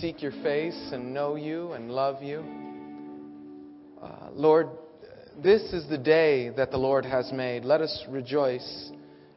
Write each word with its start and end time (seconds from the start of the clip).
seek 0.00 0.22
your 0.22 0.32
face 0.42 0.90
and 0.92 1.12
know 1.12 1.36
you 1.36 1.72
and 1.72 1.90
love 1.90 2.22
you. 2.22 2.44
Uh, 4.02 4.30
Lord, 4.32 4.68
this 5.42 5.62
is 5.72 5.88
the 5.88 5.98
day 5.98 6.50
that 6.50 6.70
the 6.70 6.76
Lord 6.76 7.04
has 7.04 7.32
made. 7.32 7.64
Let 7.64 7.80
us 7.80 8.04
rejoice 8.08 8.90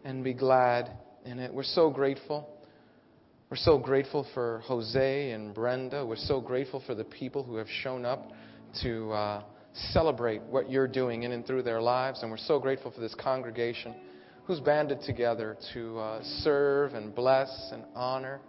and 0.04 0.24
be 0.24 0.34
glad 0.34 0.92
in 1.26 1.40
it. 1.40 1.54
We're 1.54 1.64
so 1.64 1.90
grateful. 1.90 2.50
We're 3.50 3.58
so 3.58 3.78
grateful 3.78 4.28
for 4.34 4.62
Jose 4.66 5.32
and 5.32 5.54
Brenda. 5.54 6.06
We're 6.06 6.16
so 6.16 6.40
grateful 6.40 6.84
for 6.86 6.96
the 6.96 7.04
people 7.04 7.44
who 7.44 7.56
have 7.56 7.68
shown 7.82 8.06
up 8.06 8.32
to 8.84 9.12
uh, 9.12 9.44
celebrate 9.92 10.42
what 10.44 10.70
you're 10.70 10.88
doing 10.88 11.24
in 11.24 11.32
and 11.32 11.46
through 11.46 11.64
their 11.64 11.82
lives. 11.82 12.22
And 12.22 12.30
we're 12.30 12.38
so 12.38 12.60
grateful 12.60 12.92
for 12.92 13.02
this 13.02 13.16
congregation 13.16 13.96
who's 14.46 14.60
banded 14.60 15.02
together 15.02 15.58
to 15.74 16.00
uh, 16.00 16.24
serve 16.44 16.94
and 16.94 17.14
bless 17.14 17.70
and 17.72 17.84
honor. 17.96 18.40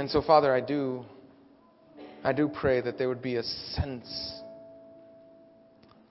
And 0.00 0.08
so, 0.08 0.22
Father, 0.22 0.54
I 0.54 0.62
do, 0.62 1.04
I 2.24 2.32
do 2.32 2.48
pray 2.48 2.80
that 2.80 2.96
there 2.96 3.10
would 3.10 3.20
be 3.20 3.36
a 3.36 3.42
sense 3.42 4.40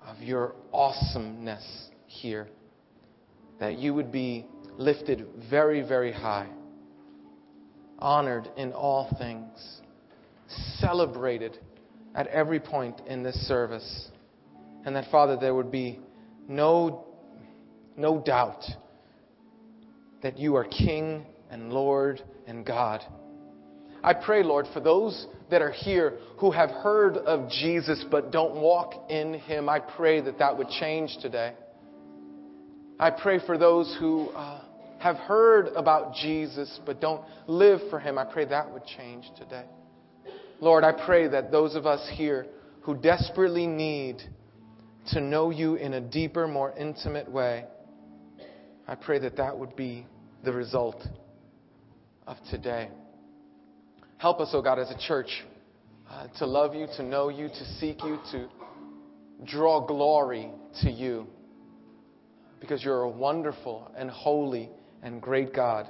of 0.06 0.22
your 0.22 0.54
awesomeness 0.72 1.90
here, 2.06 2.48
that 3.60 3.80
you 3.80 3.96
would 3.96 4.12
be 4.12 4.46
lifted 4.78 5.26
very, 5.50 5.82
very 5.82 6.12
high, 6.12 6.48
honored 7.98 8.52
in 8.58 8.74
all 8.74 9.12
things, 9.18 9.82
celebrated 10.78 11.58
at 12.14 12.28
every 12.28 12.60
point 12.60 13.02
in 13.08 13.24
this 13.24 13.48
service. 13.48 14.10
And 14.86 14.96
that, 14.96 15.10
Father, 15.10 15.36
there 15.36 15.56
would 15.56 15.72
be 15.72 16.00
no, 16.48 17.08
no 17.98 18.20
doubt 18.20 18.66
that 20.22 20.38
you 20.38 20.58
are 20.58 20.66
King 20.66 21.26
and 21.50 21.74
Lord 21.74 22.22
and 22.46 22.64
God. 22.64 23.04
I 24.04 24.14
pray, 24.14 24.44
Lord, 24.44 24.66
for 24.74 24.80
those 24.80 25.28
that 25.52 25.62
are 25.62 25.72
here 25.72 26.14
who 26.38 26.52
have 26.52 26.70
heard 26.70 27.18
of 27.18 27.50
Jesus 27.50 28.06
but 28.10 28.32
don't 28.32 28.56
walk 28.56 29.10
in 29.10 29.34
Him, 29.34 29.68
I 29.68 29.80
pray 29.80 30.22
that 30.22 30.40
that 30.40 30.58
would 30.58 30.70
change 30.70 31.18
today. 31.22 31.54
I 33.00 33.12
pray 33.12 33.40
for 33.46 33.58
those 33.58 33.96
who 34.00 34.30
uh, 34.30 34.62
have 35.00 35.18
heard 35.18 35.68
about 35.76 36.14
Jesus 36.16 36.80
but 36.86 37.02
don't 37.02 37.24
live 37.48 37.80
for 37.90 38.00
Him. 38.00 38.18
I 38.18 38.26
pray 38.26 38.46
that 38.46 38.72
would 38.72 38.86
change 38.86 39.26
today. 39.38 39.66
Lord, 40.62 40.84
I 40.84 40.92
pray 40.92 41.28
that 41.28 41.52
those 41.52 41.76
of 41.76 41.86
us 41.86 42.08
here 42.14 42.46
who 42.82 42.96
desperately 42.96 43.68
need 43.68 44.22
to 45.14 45.22
know 45.22 45.50
you 45.50 45.76
in 45.76 45.94
a 45.94 46.02
deeper, 46.02 46.48
more 46.48 46.74
intimate 46.78 47.30
way, 47.30 47.66
I 48.88 48.96
pray 48.96 49.20
that 49.20 49.38
that 49.38 49.58
would 49.58 49.76
be 49.76 50.06
the 50.44 50.52
result 50.52 51.06
of 52.28 52.38
today. 52.50 52.90
Help 54.20 54.42
us, 54.42 54.50
oh 54.52 54.62
God, 54.62 54.80
as 54.80 54.92
a 54.92 54.98
church 55.08 55.46
uh, 56.10 56.28
to 56.40 56.46
love 56.46 56.76
you, 56.76 56.88
to 56.98 57.04
know 57.04 57.30
you, 57.30 57.48
to 57.48 57.66
seek 57.80 58.04
you, 58.04 58.20
to 58.34 58.50
draw 59.46 59.80
glory 59.80 60.52
to 60.82 60.92
you. 60.92 61.26
Because 62.60 62.84
you're 62.84 63.04
a 63.04 63.10
wonderful 63.10 63.90
and 63.96 64.10
holy 64.10 64.70
and 65.02 65.22
great 65.22 65.54
God. 65.54 65.88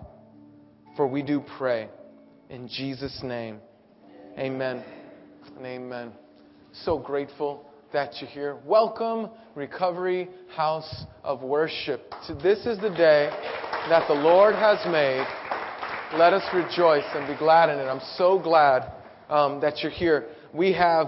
For 0.95 1.07
we 1.07 1.23
do 1.23 1.43
pray 1.57 1.89
in 2.51 2.67
Jesus' 2.67 3.19
name. 3.23 3.57
Amen 4.37 4.83
and 5.57 5.65
amen. 5.65 6.11
So 6.83 6.99
grateful 6.99 7.65
that 7.93 8.13
you're 8.21 8.29
here. 8.29 8.57
Welcome, 8.63 9.31
Recovery 9.55 10.29
House 10.55 11.05
of 11.23 11.41
Worship. 11.41 12.13
This 12.43 12.59
is 12.67 12.77
the 12.79 12.91
day 12.91 13.31
that 13.89 14.07
the 14.07 14.13
Lord 14.13 14.53
has 14.53 14.77
made. 14.85 15.25
Let 16.17 16.33
us 16.33 16.41
rejoice 16.55 17.03
and 17.13 17.27
be 17.27 17.37
glad 17.37 17.69
in 17.69 17.77
it. 17.77 17.83
I'm 17.83 18.01
so 18.15 18.39
glad 18.39 18.91
um, 19.29 19.61
that 19.61 19.83
you're 19.83 19.91
here. 19.91 20.25
We 20.55 20.73
have 20.73 21.07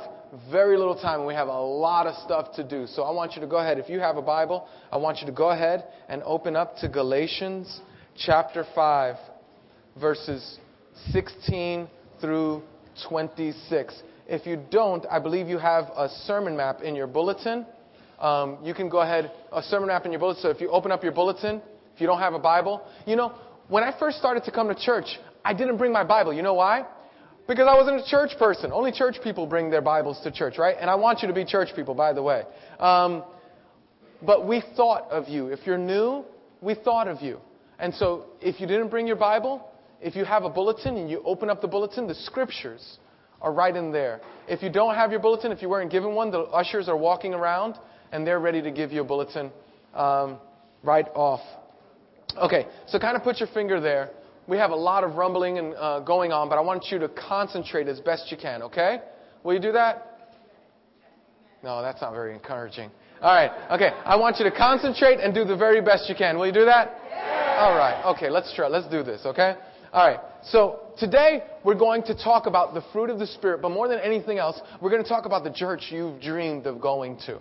very 0.52 0.78
little 0.78 0.94
time 0.94 1.22
and 1.22 1.28
we 1.28 1.34
have 1.34 1.48
a 1.48 1.60
lot 1.60 2.06
of 2.06 2.14
stuff 2.24 2.54
to 2.58 2.64
do. 2.64 2.86
So 2.86 3.02
I 3.02 3.12
want 3.12 3.34
you 3.34 3.42
to 3.42 3.48
go 3.48 3.58
ahead. 3.58 3.80
If 3.80 3.90
you 3.90 4.00
have 4.00 4.18
a 4.18 4.22
Bible, 4.22 4.68
I 4.92 4.98
want 4.98 5.18
you 5.18 5.26
to 5.26 5.32
go 5.32 5.50
ahead 5.50 5.86
and 6.08 6.22
open 6.22 6.56
up 6.56 6.78
to 6.78 6.88
Galatians 6.88 7.82
chapter 8.16 8.64
5, 8.76 9.16
verses 10.00 10.60
16 11.10 11.88
through 12.22 12.62
26. 13.10 14.04
If 14.28 14.46
you 14.46 14.62
don't, 14.70 15.04
I 15.10 15.18
believe 15.18 15.48
you 15.48 15.58
have 15.58 15.86
a 15.98 16.10
sermon 16.28 16.56
map 16.56 16.82
in 16.84 16.94
your 16.94 17.08
bulletin. 17.08 17.66
Um, 18.20 18.60
you 18.64 18.76
can 18.76 18.88
go 18.88 19.00
ahead, 19.00 19.32
a 19.52 19.64
sermon 19.64 19.88
map 19.88 20.06
in 20.06 20.12
your 20.12 20.20
bulletin. 20.20 20.44
So 20.44 20.50
if 20.50 20.62
you 20.62 20.70
open 20.70 20.92
up 20.92 21.02
your 21.02 21.12
bulletin, 21.12 21.60
if 21.96 22.00
you 22.00 22.06
don't 22.06 22.20
have 22.20 22.36
a 22.36 22.40
Bible, 22.40 22.84
you 23.08 23.16
know, 23.16 23.34
when 23.72 23.86
I 23.86 23.98
first 23.98 24.18
started 24.18 24.44
to 24.44 24.52
come 24.52 24.68
to 24.68 24.76
church, 24.76 25.06
I 25.46 25.54
didn't 25.54 25.78
bring 25.78 25.94
my 25.94 26.04
Bible. 26.04 26.34
You 26.34 26.42
know 26.42 26.56
why? 26.56 26.86
Because 27.48 27.68
I 27.70 27.74
wasn't 27.74 28.02
a 28.02 28.06
church 28.06 28.32
person. 28.38 28.70
Only 28.74 28.92
church 28.92 29.16
people 29.24 29.48
bring 29.48 29.70
their 29.70 29.82
Bibles 29.82 30.20
to 30.24 30.32
church, 30.32 30.58
right? 30.58 30.76
And 30.78 30.90
I 30.90 30.96
want 30.96 31.22
you 31.22 31.30
to 31.30 31.34
be 31.34 31.46
church 31.46 31.70
people, 31.74 31.96
by 31.96 32.12
the 32.12 32.22
way. 32.22 32.44
Um, 32.80 33.24
but 34.22 34.46
we 34.46 34.62
thought 34.76 35.10
of 35.10 35.30
you. 35.30 35.48
If 35.48 35.66
you're 35.66 35.78
new, 35.78 36.26
we 36.60 36.76
thought 36.76 37.08
of 37.08 37.22
you. 37.22 37.40
And 37.80 37.96
so 37.96 38.26
if 38.42 38.60
you 38.60 38.68
didn't 38.68 38.90
bring 38.90 39.08
your 39.08 39.16
Bible, 39.16 39.66
if 40.02 40.18
you 40.18 40.26
have 40.26 40.44
a 40.44 40.50
bulletin 40.50 40.98
and 40.98 41.10
you 41.10 41.24
open 41.26 41.50
up 41.50 41.62
the 41.62 41.68
bulletin, 41.70 42.08
the 42.08 42.16
scriptures 42.16 43.00
are 43.42 43.54
right 43.54 43.76
in 43.76 43.94
there. 43.94 44.20
If 44.50 44.62
you 44.62 44.70
don't 44.70 44.96
have 44.96 45.12
your 45.12 45.22
bulletin, 45.22 45.54
if 45.54 45.62
you 45.62 45.70
weren't 45.70 45.92
given 45.92 46.14
one, 46.14 46.30
the 46.30 46.42
ushers 46.42 46.90
are 46.90 46.98
walking 46.98 47.34
around 47.34 47.76
and 48.12 48.28
they're 48.28 48.42
ready 48.42 48.62
to 48.62 48.70
give 48.70 48.92
you 48.92 49.00
a 49.00 49.06
bulletin 49.06 49.50
um, 49.94 50.40
right 50.84 51.08
off 51.16 51.40
Okay, 52.38 52.68
so 52.88 53.00
kind 53.00 53.16
of 53.16 53.24
put 53.24 53.40
your 53.40 53.50
finger 53.54 53.80
there. 53.80 54.10
We 54.48 54.58
have 54.58 54.72
a 54.72 54.76
lot 54.76 55.04
of 55.04 55.16
rumbling 55.16 55.58
and 55.58 55.76
uh, 55.76 56.00
going 56.02 56.32
on, 56.32 56.50
but 56.50 56.58
I 56.58 56.62
want 56.62 56.88
you 56.92 57.00
to 57.00 57.10
concentrate 57.10 57.88
as 57.88 58.00
best 58.00 58.32
you 58.32 58.38
can, 58.38 58.64
okay? 58.64 59.00
Will 59.44 59.54
you 59.54 59.60
do 59.60 59.72
that? 59.72 60.08
No, 61.64 61.82
that's 61.82 62.02
not 62.02 62.12
very 62.12 62.34
encouraging. 62.34 62.90
All 63.22 63.34
right, 63.34 63.52
okay. 63.72 63.92
I 64.04 64.16
want 64.16 64.40
you 64.40 64.46
to 64.50 64.52
concentrate 64.52 65.20
and 65.20 65.34
do 65.34 65.46
the 65.46 65.56
very 65.56 65.80
best 65.80 66.10
you 66.10 66.16
can. 66.16 66.38
Will 66.38 66.48
you 66.48 66.54
do 66.54 66.66
that? 66.66 66.98
Yeah. 67.10 67.58
All 67.60 67.78
right, 67.78 68.04
okay, 68.16 68.30
let's 68.30 68.54
try. 68.56 68.68
Let's 68.68 68.88
do 68.88 69.04
this, 69.04 69.22
okay? 69.26 69.56
All 69.94 70.08
right, 70.08 70.20
so 70.44 70.80
today 70.98 71.44
we're 71.64 71.76
going 71.76 72.02
to 72.04 72.16
talk 72.16 72.48
about 72.48 72.74
the 72.74 72.82
fruit 72.92 73.10
of 73.10 73.20
the 73.20 73.28
Spirit, 73.28 73.62
but 73.62 73.70
more 73.70 73.88
than 73.88 74.00
anything 74.00 74.40
else, 74.40 74.60
we're 74.82 74.90
going 74.90 75.04
to 75.04 75.10
talk 75.10 75.26
about 75.26 75.44
the 75.44 75.54
church 75.54 75.88
you've 75.92 76.20
dreamed 76.22 76.66
of 76.66 76.82
going 76.82 77.18
to. 77.28 77.40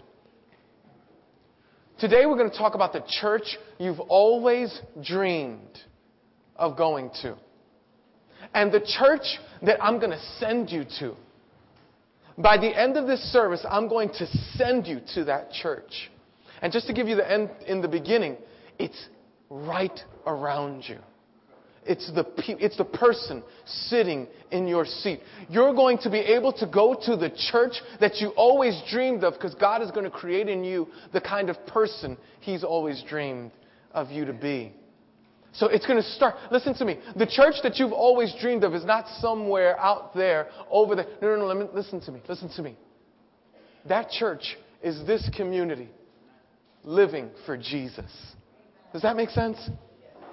Today 2.00 2.24
we're 2.24 2.38
going 2.38 2.50
to 2.50 2.56
talk 2.56 2.74
about 2.74 2.94
the 2.94 3.04
church 3.20 3.58
you've 3.78 4.00
always 4.00 4.80
dreamed 5.04 5.78
of 6.56 6.74
going 6.74 7.10
to. 7.20 7.36
And 8.54 8.72
the 8.72 8.80
church 8.80 9.38
that 9.60 9.84
I'm 9.84 9.98
going 9.98 10.12
to 10.12 10.22
send 10.38 10.70
you 10.70 10.86
to. 10.98 11.14
By 12.38 12.56
the 12.56 12.74
end 12.74 12.96
of 12.96 13.06
this 13.06 13.20
service, 13.30 13.66
I'm 13.68 13.86
going 13.86 14.08
to 14.14 14.26
send 14.54 14.86
you 14.86 15.02
to 15.14 15.24
that 15.24 15.52
church. 15.52 16.10
And 16.62 16.72
just 16.72 16.86
to 16.86 16.94
give 16.94 17.06
you 17.06 17.16
the 17.16 17.30
end 17.30 17.50
in 17.66 17.82
the 17.82 17.88
beginning, 17.88 18.38
it's 18.78 19.08
right 19.50 20.00
around 20.26 20.84
you. 20.88 21.00
It's 21.86 22.10
the, 22.12 22.26
it's 22.36 22.76
the 22.76 22.84
person 22.84 23.42
sitting 23.64 24.26
in 24.50 24.68
your 24.68 24.84
seat. 24.84 25.20
You're 25.48 25.74
going 25.74 25.98
to 25.98 26.10
be 26.10 26.18
able 26.18 26.52
to 26.54 26.66
go 26.66 26.94
to 27.06 27.16
the 27.16 27.30
church 27.50 27.72
that 28.00 28.16
you 28.16 28.28
always 28.30 28.80
dreamed 28.90 29.24
of 29.24 29.34
because 29.34 29.54
God 29.54 29.82
is 29.82 29.90
going 29.90 30.04
to 30.04 30.10
create 30.10 30.48
in 30.48 30.62
you 30.62 30.88
the 31.12 31.20
kind 31.20 31.48
of 31.48 31.56
person 31.66 32.18
He's 32.40 32.64
always 32.64 33.02
dreamed 33.08 33.52
of 33.92 34.10
you 34.10 34.26
to 34.26 34.32
be. 34.32 34.74
So 35.52 35.66
it's 35.66 35.86
going 35.86 36.00
to 36.00 36.08
start. 36.10 36.36
Listen 36.52 36.74
to 36.74 36.84
me. 36.84 36.98
The 37.16 37.26
church 37.26 37.56
that 37.62 37.76
you've 37.76 37.92
always 37.92 38.32
dreamed 38.40 38.62
of 38.62 38.74
is 38.74 38.84
not 38.84 39.06
somewhere 39.20 39.78
out 39.80 40.14
there, 40.14 40.48
over 40.70 40.94
there. 40.94 41.06
No, 41.20 41.36
no, 41.36 41.52
no. 41.52 41.60
Me, 41.60 41.66
listen 41.74 42.00
to 42.02 42.12
me. 42.12 42.20
Listen 42.28 42.48
to 42.56 42.62
me. 42.62 42.76
That 43.88 44.10
church 44.10 44.56
is 44.82 45.04
this 45.06 45.28
community 45.34 45.88
living 46.84 47.30
for 47.46 47.56
Jesus. 47.56 48.10
Does 48.92 49.02
that 49.02 49.16
make 49.16 49.30
sense? 49.30 49.58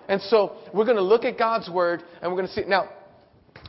And 0.08 0.22
so 0.22 0.58
we're 0.74 0.86
going 0.86 0.98
to 0.98 1.04
look 1.04 1.26
at 1.26 1.38
God's 1.38 1.70
word 1.70 2.04
and 2.22 2.32
we're 2.32 2.38
going 2.38 2.48
to 2.48 2.54
see. 2.54 2.64
Now, 2.68 2.90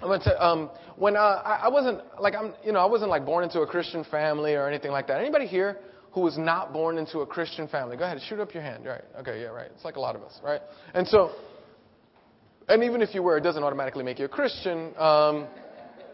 I'm 0.00 0.08
going 0.08 0.20
to 0.20 0.44
um, 0.44 0.70
when 0.96 1.16
uh, 1.16 1.20
I, 1.20 1.60
I 1.64 1.68
wasn't 1.68 2.00
like 2.20 2.34
I'm, 2.34 2.54
you 2.64 2.72
know, 2.72 2.80
I 2.80 2.86
wasn't 2.86 3.10
like 3.10 3.24
born 3.24 3.44
into 3.44 3.60
a 3.60 3.66
Christian 3.66 4.04
family 4.04 4.54
or 4.54 4.68
anything 4.68 4.90
like 4.90 5.06
that. 5.08 5.20
Anybody 5.20 5.46
here 5.46 5.78
who 6.12 6.20
was 6.20 6.38
not 6.38 6.72
born 6.72 6.98
into 6.98 7.20
a 7.20 7.26
Christian 7.26 7.68
family? 7.68 7.96
Go 7.96 8.04
ahead, 8.04 8.20
shoot 8.28 8.40
up 8.40 8.54
your 8.54 8.62
hand. 8.62 8.86
Right? 8.86 9.04
Okay, 9.20 9.42
yeah, 9.42 9.48
right. 9.48 9.70
It's 9.74 9.84
like 9.84 9.96
a 9.96 10.00
lot 10.00 10.16
of 10.16 10.22
us, 10.22 10.38
right? 10.42 10.60
And 10.94 11.06
so, 11.06 11.32
and 12.68 12.82
even 12.84 13.02
if 13.02 13.14
you 13.14 13.22
were, 13.22 13.38
it 13.38 13.42
doesn't 13.42 13.62
automatically 13.62 14.04
make 14.04 14.18
you 14.18 14.26
a 14.26 14.28
Christian. 14.28 14.96
Um, 14.96 15.48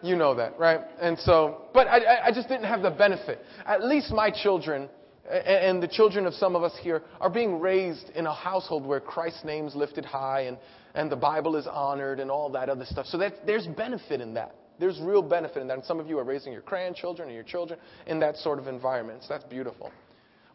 you 0.03 0.17
know 0.17 0.35
that, 0.35 0.59
right? 0.59 0.81
And 1.01 1.19
so, 1.21 1.63
but 1.73 1.87
I, 1.89 2.27
I 2.27 2.31
just 2.33 2.49
didn't 2.49 2.67
have 2.67 2.83
the 2.83 2.91
benefit. 2.91 3.41
At 3.67 3.83
least 3.83 4.13
my 4.13 4.31
children 4.31 4.89
and 5.31 5.83
the 5.83 5.89
children 5.89 6.27
of 6.27 6.35
some 6.35 6.55
of 6.55 6.63
us 6.63 6.77
here 6.83 7.03
are 7.21 7.31
being 7.31 7.59
raised 7.59 8.11
in 8.15 8.27
a 8.27 8.35
household 8.35 8.85
where 8.85 9.01
Christ's 9.01 9.45
name 9.45 9.67
is 9.67 9.75
lifted 9.75 10.05
high 10.05 10.43
and, 10.43 10.59
and 10.95 11.11
the 11.11 11.17
Bible 11.17 11.57
is 11.57 11.67
honored 11.67 12.21
and 12.21 12.31
all 12.31 12.51
that 12.51 12.69
other 12.69 12.85
stuff. 12.85 13.07
So 13.07 13.17
that, 13.19 13.47
there's 13.47 13.67
benefit 13.67 14.21
in 14.21 14.35
that. 14.35 14.55
There's 14.79 15.01
real 15.01 15.23
benefit 15.23 15.63
in 15.63 15.69
that. 15.69 15.79
And 15.79 15.85
some 15.85 15.99
of 15.99 16.09
you 16.09 16.19
are 16.19 16.25
raising 16.25 16.53
your 16.53 16.63
grandchildren 16.63 17.29
and 17.29 17.35
your 17.35 17.45
children 17.45 17.79
in 18.07 18.21
that 18.21 18.37
sort 18.37 18.59
of 18.59 18.67
environment. 18.67 19.23
So 19.23 19.29
that's 19.31 19.45
beautiful. 19.45 19.91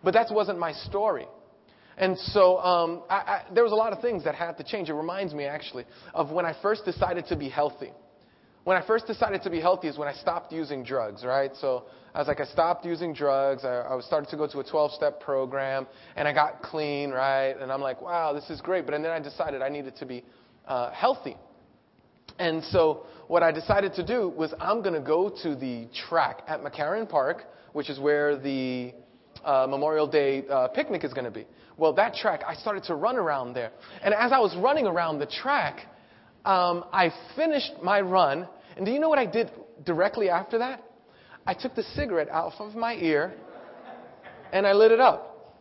But 0.03 0.13
that 0.13 0.27
wasn't 0.31 0.59
my 0.59 0.73
story. 0.73 1.25
And 1.97 2.17
so 2.17 2.59
um, 2.59 3.03
I, 3.09 3.15
I, 3.15 3.41
there 3.53 3.63
was 3.63 3.73
a 3.73 3.75
lot 3.75 3.91
of 3.91 4.01
things 4.01 4.23
that 4.23 4.35
had 4.35 4.57
to 4.57 4.63
change. 4.63 4.89
It 4.89 4.93
reminds 4.93 5.33
me, 5.33 5.45
actually, 5.45 5.85
of 6.13 6.31
when 6.31 6.45
I 6.45 6.55
first 6.61 6.85
decided 6.85 7.25
to 7.27 7.35
be 7.35 7.49
healthy. 7.49 7.91
When 8.63 8.75
I 8.75 8.85
first 8.85 9.07
decided 9.07 9.41
to 9.43 9.49
be 9.49 9.61
healthy 9.61 9.87
is 9.87 9.97
when 9.97 10.07
I 10.07 10.13
stopped 10.13 10.51
using 10.51 10.83
drugs, 10.83 11.23
right? 11.23 11.51
So 11.59 11.85
I 12.13 12.19
was 12.19 12.27
like, 12.27 12.39
I 12.39 12.45
stopped 12.45 12.85
using 12.85 13.13
drugs. 13.13 13.63
I, 13.63 13.81
I 13.81 13.99
starting 14.01 14.29
to 14.31 14.37
go 14.37 14.47
to 14.47 14.59
a 14.59 14.63
12 14.63 14.91
step 14.91 15.21
program, 15.21 15.87
and 16.15 16.27
I 16.27 16.33
got 16.33 16.61
clean, 16.61 17.11
right? 17.11 17.55
And 17.59 17.71
I'm 17.71 17.81
like, 17.81 18.01
wow, 18.01 18.33
this 18.33 18.49
is 18.49 18.61
great. 18.61 18.85
But 18.85 18.93
and 18.95 19.03
then 19.03 19.11
I 19.11 19.19
decided 19.19 19.61
I 19.61 19.69
needed 19.69 19.95
to 19.97 20.05
be 20.05 20.23
uh, 20.67 20.91
healthy. 20.91 21.37
And 22.37 22.63
so 22.65 23.05
what 23.27 23.43
I 23.43 23.51
decided 23.51 23.93
to 23.95 24.05
do 24.05 24.29
was 24.29 24.53
I'm 24.59 24.81
going 24.81 24.93
to 24.93 25.01
go 25.01 25.29
to 25.43 25.55
the 25.55 25.87
track 26.07 26.41
at 26.47 26.61
McCarren 26.61 27.07
Park, 27.07 27.43
which 27.73 27.89
is 27.89 27.99
where 27.99 28.37
the 28.37 28.93
uh, 29.43 29.67
Memorial 29.69 30.07
Day 30.07 30.45
uh, 30.47 30.67
picnic 30.69 31.03
is 31.03 31.13
going 31.13 31.25
to 31.25 31.31
be. 31.31 31.45
Well, 31.77 31.93
that 31.93 32.13
track, 32.13 32.41
I 32.45 32.55
started 32.55 32.83
to 32.85 32.95
run 32.95 33.15
around 33.15 33.53
there. 33.53 33.71
And 34.03 34.13
as 34.13 34.31
I 34.31 34.39
was 34.39 34.55
running 34.57 34.85
around 34.85 35.19
the 35.19 35.25
track, 35.25 35.85
um, 36.45 36.85
I 36.91 37.11
finished 37.35 37.73
my 37.83 38.01
run. 38.01 38.47
And 38.77 38.85
do 38.85 38.91
you 38.91 38.99
know 38.99 39.09
what 39.09 39.19
I 39.19 39.25
did 39.25 39.51
directly 39.85 40.29
after 40.29 40.57
that? 40.59 40.83
I 41.45 41.53
took 41.53 41.75
the 41.75 41.83
cigarette 41.83 42.29
out 42.29 42.53
of 42.59 42.75
my 42.75 42.95
ear 42.95 43.33
and 44.51 44.65
I 44.65 44.73
lit 44.73 44.91
it 44.91 44.99
up. 44.99 45.55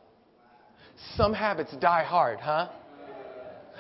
Some 1.16 1.32
habits 1.32 1.75
die 1.80 2.04
hard, 2.04 2.40
huh? 2.40 2.69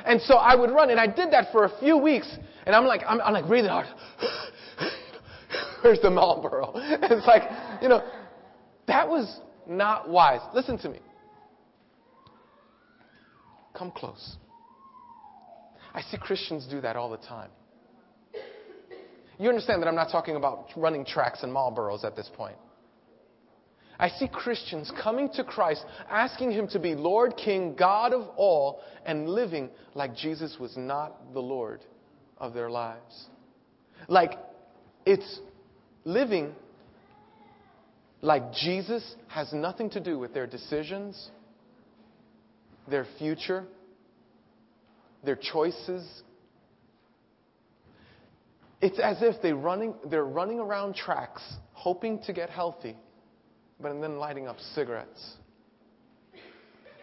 And 0.04 0.20
so 0.22 0.34
I 0.34 0.54
would 0.54 0.70
run, 0.70 0.90
and 0.90 1.00
I 1.00 1.06
did 1.06 1.32
that 1.32 1.50
for 1.50 1.64
a 1.64 1.78
few 1.80 1.96
weeks, 1.96 2.28
and 2.66 2.74
I'm 2.74 2.84
like, 2.84 3.02
I'm, 3.06 3.20
I'm 3.20 3.32
like 3.32 3.48
breathing 3.48 3.70
hard. 3.70 3.86
Where's 5.82 6.00
the 6.00 6.10
Marlboro? 6.10 6.72
it's 6.76 7.26
like, 7.26 7.42
you 7.82 7.88
know, 7.88 8.02
that 8.86 9.08
was 9.08 9.40
not 9.66 10.08
wise. 10.08 10.40
Listen 10.54 10.78
to 10.78 10.88
me. 10.88 11.00
Come 13.74 13.90
close. 13.90 14.36
I 15.94 16.02
see 16.02 16.18
Christians 16.18 16.66
do 16.70 16.80
that 16.80 16.96
all 16.96 17.10
the 17.10 17.16
time. 17.16 17.50
You 19.38 19.48
understand 19.48 19.82
that 19.82 19.88
I'm 19.88 19.94
not 19.94 20.10
talking 20.10 20.36
about 20.36 20.68
running 20.76 21.04
tracks 21.04 21.42
and 21.42 21.52
Marlboros 21.52 22.04
at 22.04 22.16
this 22.16 22.28
point. 22.34 22.56
I 24.00 24.08
see 24.10 24.28
Christians 24.28 24.92
coming 25.02 25.28
to 25.34 25.44
Christ, 25.44 25.84
asking 26.08 26.52
Him 26.52 26.68
to 26.68 26.78
be 26.78 26.94
Lord, 26.94 27.36
King, 27.36 27.74
God 27.76 28.12
of 28.12 28.28
all, 28.36 28.80
and 29.04 29.28
living 29.28 29.70
like 29.94 30.14
Jesus 30.14 30.56
was 30.60 30.76
not 30.76 31.32
the 31.32 31.40
Lord 31.40 31.80
of 32.38 32.54
their 32.54 32.70
lives. 32.70 33.26
Like 34.06 34.32
it's 35.04 35.40
living 36.04 36.54
like 38.20 38.52
Jesus 38.52 39.16
has 39.28 39.52
nothing 39.52 39.90
to 39.90 40.00
do 40.00 40.18
with 40.18 40.32
their 40.32 40.46
decisions, 40.46 41.30
their 42.88 43.06
future, 43.18 43.64
their 45.24 45.36
choices. 45.36 46.22
It's 48.80 48.98
as 48.98 49.18
if 49.22 49.42
they 49.42 49.52
running, 49.52 49.94
they're 50.08 50.24
running 50.24 50.60
around 50.60 50.94
tracks 50.94 51.42
hoping 51.72 52.20
to 52.24 52.32
get 52.32 52.50
healthy, 52.50 52.96
but 53.80 54.00
then 54.00 54.18
lighting 54.18 54.46
up 54.46 54.58
cigarettes. 54.74 55.36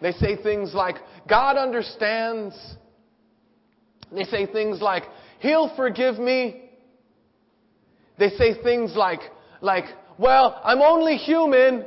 They 0.00 0.12
say 0.12 0.36
things 0.42 0.74
like, 0.74 0.96
God 1.28 1.56
understands. 1.56 2.54
They 4.12 4.24
say 4.24 4.46
things 4.46 4.80
like, 4.80 5.04
He'll 5.40 5.74
forgive 5.76 6.18
me. 6.18 6.62
They 8.18 8.30
say 8.30 8.62
things 8.62 8.94
like, 8.94 9.20
like, 9.60 9.84
well, 10.18 10.60
I'm 10.64 10.80
only 10.80 11.16
human. 11.16 11.84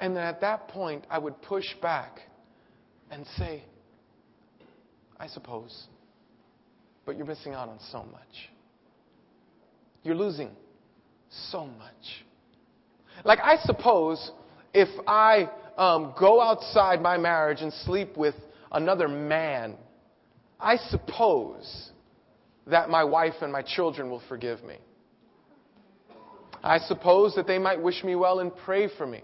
And 0.00 0.14
then 0.14 0.22
at 0.22 0.42
that 0.42 0.68
point, 0.68 1.06
I 1.08 1.18
would 1.18 1.40
push 1.42 1.64
back 1.80 2.20
and 3.10 3.26
say, 3.38 3.62
I 5.18 5.26
suppose, 5.28 5.86
but 7.06 7.16
you're 7.16 7.26
missing 7.26 7.52
out 7.54 7.68
on 7.68 7.78
so 7.90 8.04
much. 8.04 8.50
You're 10.02 10.14
losing 10.14 10.50
so 11.50 11.66
much. 11.66 12.24
Like, 13.24 13.38
I 13.40 13.56
suppose 13.62 14.30
if 14.72 14.88
I 15.06 15.48
um, 15.76 16.14
go 16.18 16.40
outside 16.40 17.00
my 17.00 17.16
marriage 17.16 17.60
and 17.60 17.72
sleep 17.72 18.16
with 18.16 18.34
another 18.72 19.08
man, 19.08 19.76
I 20.60 20.76
suppose 20.76 21.90
that 22.66 22.88
my 22.88 23.04
wife 23.04 23.34
and 23.40 23.52
my 23.52 23.62
children 23.62 24.10
will 24.10 24.22
forgive 24.28 24.62
me. 24.64 24.78
I 26.62 26.78
suppose 26.78 27.34
that 27.34 27.46
they 27.46 27.58
might 27.58 27.80
wish 27.80 28.02
me 28.02 28.14
well 28.14 28.40
and 28.40 28.50
pray 28.64 28.88
for 28.96 29.06
me. 29.06 29.22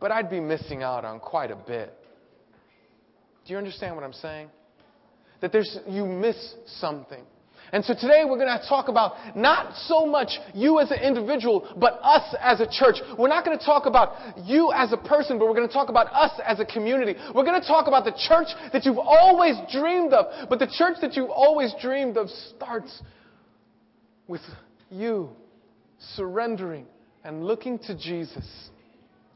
But 0.00 0.10
I'd 0.10 0.28
be 0.28 0.40
missing 0.40 0.82
out 0.82 1.04
on 1.04 1.20
quite 1.20 1.52
a 1.52 1.56
bit. 1.56 1.96
Do 3.46 3.52
you 3.52 3.58
understand 3.58 3.94
what 3.94 4.04
I'm 4.04 4.12
saying? 4.12 4.48
That 5.40 5.52
there's, 5.52 5.78
you 5.86 6.06
miss 6.06 6.54
something. 6.78 7.22
And 7.72 7.84
so 7.84 7.92
today 7.92 8.22
we're 8.24 8.38
going 8.38 8.56
to 8.56 8.68
talk 8.68 8.88
about 8.88 9.36
not 9.36 9.74
so 9.88 10.06
much 10.06 10.30
you 10.54 10.78
as 10.78 10.90
an 10.90 11.00
individual, 11.00 11.74
but 11.76 11.94
us 12.02 12.34
as 12.40 12.60
a 12.60 12.66
church. 12.70 12.96
We're 13.18 13.28
not 13.28 13.44
going 13.44 13.58
to 13.58 13.64
talk 13.64 13.86
about 13.86 14.38
you 14.44 14.70
as 14.72 14.92
a 14.92 14.96
person, 14.96 15.38
but 15.38 15.48
we're 15.48 15.54
going 15.54 15.66
to 15.66 15.72
talk 15.72 15.88
about 15.88 16.06
us 16.12 16.30
as 16.46 16.60
a 16.60 16.64
community. 16.64 17.18
We're 17.34 17.44
going 17.44 17.60
to 17.60 17.66
talk 17.66 17.88
about 17.88 18.04
the 18.04 18.14
church 18.28 18.48
that 18.72 18.84
you've 18.84 18.98
always 18.98 19.56
dreamed 19.72 20.12
of. 20.12 20.48
But 20.48 20.60
the 20.60 20.72
church 20.78 20.98
that 21.00 21.16
you've 21.16 21.30
always 21.30 21.74
dreamed 21.80 22.16
of 22.16 22.28
starts 22.54 23.02
with 24.28 24.42
you 24.90 25.30
surrendering 26.14 26.86
and 27.24 27.44
looking 27.44 27.78
to 27.80 27.96
Jesus 27.96 28.46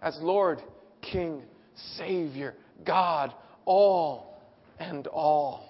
as 0.00 0.16
Lord, 0.20 0.62
King, 1.02 1.42
Savior, 1.96 2.54
God, 2.86 3.34
all 3.68 4.40
and 4.80 5.06
all. 5.08 5.68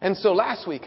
And 0.00 0.16
so 0.16 0.32
last 0.32 0.66
week, 0.66 0.82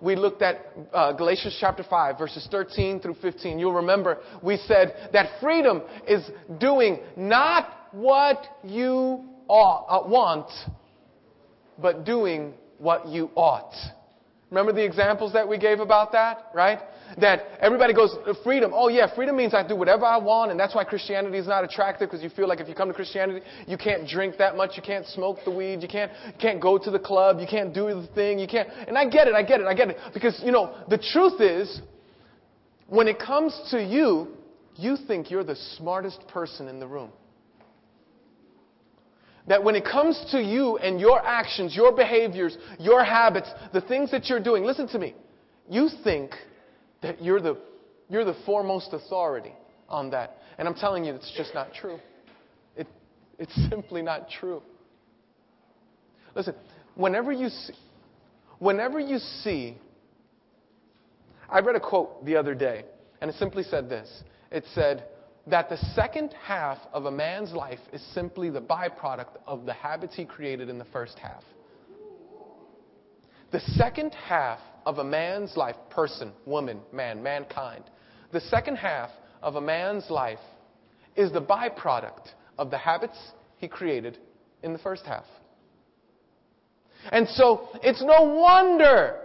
we 0.00 0.14
looked 0.14 0.42
at 0.42 0.66
uh, 0.92 1.12
Galatians 1.12 1.56
chapter 1.60 1.82
5, 1.82 2.18
verses 2.18 2.46
13 2.50 3.00
through 3.00 3.16
15. 3.20 3.58
You'll 3.58 3.72
remember 3.74 4.18
we 4.42 4.58
said 4.66 5.10
that 5.12 5.40
freedom 5.40 5.82
is 6.06 6.22
doing 6.58 7.00
not 7.16 7.88
what 7.92 8.44
you 8.62 9.24
ought, 9.48 9.86
uh, 9.88 10.08
want, 10.08 10.50
but 11.78 12.04
doing 12.04 12.54
what 12.78 13.08
you 13.08 13.30
ought. 13.34 13.74
Remember 14.50 14.72
the 14.72 14.84
examples 14.84 15.32
that 15.32 15.48
we 15.48 15.58
gave 15.58 15.80
about 15.80 16.12
that, 16.12 16.50
right? 16.54 16.78
That 17.20 17.42
everybody 17.60 17.92
goes, 17.92 18.14
uh, 18.26 18.34
freedom. 18.44 18.70
Oh 18.72 18.88
yeah, 18.88 19.12
freedom 19.12 19.36
means 19.36 19.54
I 19.54 19.66
do 19.66 19.74
whatever 19.74 20.04
I 20.04 20.18
want, 20.18 20.52
and 20.52 20.60
that's 20.60 20.72
why 20.72 20.84
Christianity 20.84 21.38
is 21.38 21.48
not 21.48 21.64
attractive 21.64 22.08
because 22.08 22.22
you 22.22 22.30
feel 22.30 22.46
like 22.46 22.60
if 22.60 22.68
you 22.68 22.74
come 22.74 22.86
to 22.86 22.94
Christianity, 22.94 23.44
you 23.66 23.76
can't 23.76 24.08
drink 24.08 24.36
that 24.38 24.56
much, 24.56 24.76
you 24.76 24.82
can't 24.82 25.04
smoke 25.06 25.38
the 25.44 25.50
weed, 25.50 25.82
you 25.82 25.88
can't, 25.88 26.12
you 26.26 26.32
can't 26.40 26.60
go 26.60 26.78
to 26.78 26.90
the 26.92 26.98
club, 26.98 27.40
you 27.40 27.46
can't 27.46 27.74
do 27.74 27.86
the 27.88 28.08
thing, 28.14 28.38
you 28.38 28.46
can't. 28.46 28.68
And 28.86 28.96
I 28.96 29.08
get 29.08 29.26
it, 29.26 29.34
I 29.34 29.42
get 29.42 29.60
it, 29.60 29.66
I 29.66 29.74
get 29.74 29.90
it. 29.90 29.96
Because, 30.14 30.40
you 30.44 30.52
know, 30.52 30.76
the 30.88 30.98
truth 30.98 31.40
is, 31.40 31.80
when 32.88 33.08
it 33.08 33.18
comes 33.18 33.60
to 33.72 33.82
you, 33.82 34.28
you 34.76 34.96
think 35.08 35.28
you're 35.28 35.42
the 35.42 35.56
smartest 35.76 36.26
person 36.28 36.68
in 36.68 36.78
the 36.78 36.86
room 36.86 37.10
that 39.48 39.62
when 39.62 39.76
it 39.76 39.84
comes 39.84 40.24
to 40.32 40.42
you 40.42 40.76
and 40.78 41.00
your 41.00 41.24
actions, 41.24 41.74
your 41.74 41.92
behaviors, 41.92 42.56
your 42.78 43.04
habits, 43.04 43.48
the 43.72 43.80
things 43.80 44.10
that 44.10 44.26
you're 44.26 44.42
doing, 44.42 44.64
listen 44.64 44.88
to 44.88 44.98
me. 44.98 45.14
You 45.68 45.88
think 46.02 46.32
that 47.02 47.22
you're 47.22 47.40
the, 47.40 47.56
you're 48.08 48.24
the 48.24 48.36
foremost 48.44 48.88
authority 48.92 49.52
on 49.88 50.10
that. 50.10 50.38
And 50.58 50.66
I'm 50.66 50.74
telling 50.74 51.04
you, 51.04 51.14
it's 51.14 51.32
just 51.36 51.54
not 51.54 51.72
true. 51.72 51.98
It, 52.76 52.88
it's 53.38 53.54
simply 53.70 54.02
not 54.02 54.28
true. 54.28 54.62
Listen, 56.34 56.54
whenever 56.94 57.32
you 57.32 57.48
see, 57.48 57.74
whenever 58.58 58.98
you 58.98 59.18
see, 59.18 59.78
I 61.48 61.60
read 61.60 61.76
a 61.76 61.80
quote 61.80 62.24
the 62.24 62.36
other 62.36 62.54
day, 62.54 62.84
and 63.20 63.30
it 63.30 63.36
simply 63.38 63.62
said 63.62 63.88
this. 63.88 64.08
It 64.50 64.64
said, 64.74 65.04
that 65.46 65.68
the 65.68 65.76
second 65.94 66.34
half 66.44 66.78
of 66.92 67.04
a 67.04 67.10
man's 67.10 67.52
life 67.52 67.78
is 67.92 68.02
simply 68.12 68.50
the 68.50 68.60
byproduct 68.60 69.36
of 69.46 69.64
the 69.64 69.72
habits 69.72 70.14
he 70.16 70.24
created 70.24 70.68
in 70.68 70.78
the 70.78 70.84
first 70.86 71.18
half. 71.18 71.42
The 73.52 73.60
second 73.60 74.12
half 74.12 74.58
of 74.84 74.98
a 74.98 75.04
man's 75.04 75.56
life, 75.56 75.76
person, 75.88 76.32
woman, 76.46 76.80
man, 76.92 77.22
mankind, 77.22 77.84
the 78.32 78.40
second 78.40 78.76
half 78.76 79.10
of 79.40 79.54
a 79.54 79.60
man's 79.60 80.10
life 80.10 80.40
is 81.14 81.30
the 81.32 81.40
byproduct 81.40 82.28
of 82.58 82.70
the 82.70 82.78
habits 82.78 83.16
he 83.58 83.68
created 83.68 84.18
in 84.62 84.72
the 84.72 84.78
first 84.78 85.04
half. 85.06 85.24
And 87.12 87.28
so 87.28 87.68
it's 87.82 88.02
no 88.02 88.22
wonder 88.22 89.20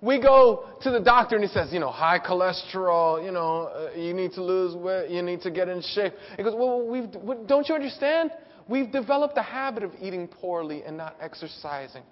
we 0.00 0.20
go 0.20 0.68
to 0.82 0.90
the 0.90 1.00
doctor 1.00 1.34
and 1.34 1.44
he 1.44 1.50
says, 1.50 1.72
you 1.72 1.80
know, 1.80 1.90
high 1.90 2.20
cholesterol, 2.20 3.24
you 3.24 3.32
know, 3.32 3.66
uh, 3.66 3.98
you 3.98 4.14
need 4.14 4.32
to 4.32 4.42
lose 4.42 4.74
weight, 4.76 5.10
you 5.10 5.22
need 5.22 5.40
to 5.42 5.50
get 5.50 5.68
in 5.68 5.82
shape. 5.82 6.12
He 6.36 6.42
goes, 6.42 6.54
well, 6.56 6.86
we've, 6.86 7.10
don't 7.46 7.68
you 7.68 7.74
understand? 7.74 8.30
We've 8.68 8.92
developed 8.92 9.36
a 9.38 9.42
habit 9.42 9.82
of 9.82 9.92
eating 10.00 10.28
poorly 10.28 10.82
and 10.84 10.96
not 10.96 11.16
exercising. 11.20 12.02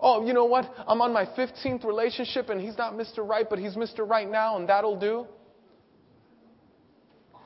Oh, 0.00 0.24
you 0.24 0.32
know 0.32 0.44
what? 0.44 0.72
I'm 0.86 1.02
on 1.02 1.12
my 1.12 1.24
15th 1.24 1.84
relationship 1.84 2.48
and 2.48 2.60
he's 2.60 2.78
not 2.78 2.94
Mr. 2.94 3.28
Right, 3.28 3.48
but 3.48 3.58
he's 3.58 3.74
Mr. 3.74 4.08
Right 4.08 4.30
now 4.30 4.56
and 4.56 4.68
that'll 4.68 4.98
do. 4.98 5.26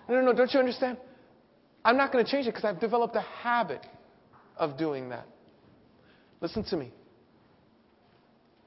No, 0.09 0.17
no, 0.17 0.21
no, 0.21 0.33
don't 0.33 0.53
you 0.53 0.61
understand? 0.61 0.99
I'm 1.85 1.97
not 1.97 2.13
going 2.13 2.25
to 2.25 2.31
change 2.31 2.47
it 2.47 2.51
because 2.51 2.65
I've 2.65 2.81
developed 2.81 3.17
a 3.17 3.21
habit 3.21 3.85
of 4.57 4.77
doing 4.77 5.09
that. 5.09 5.27
Listen 6.41 6.63
to 6.65 6.77
me. 6.77 6.93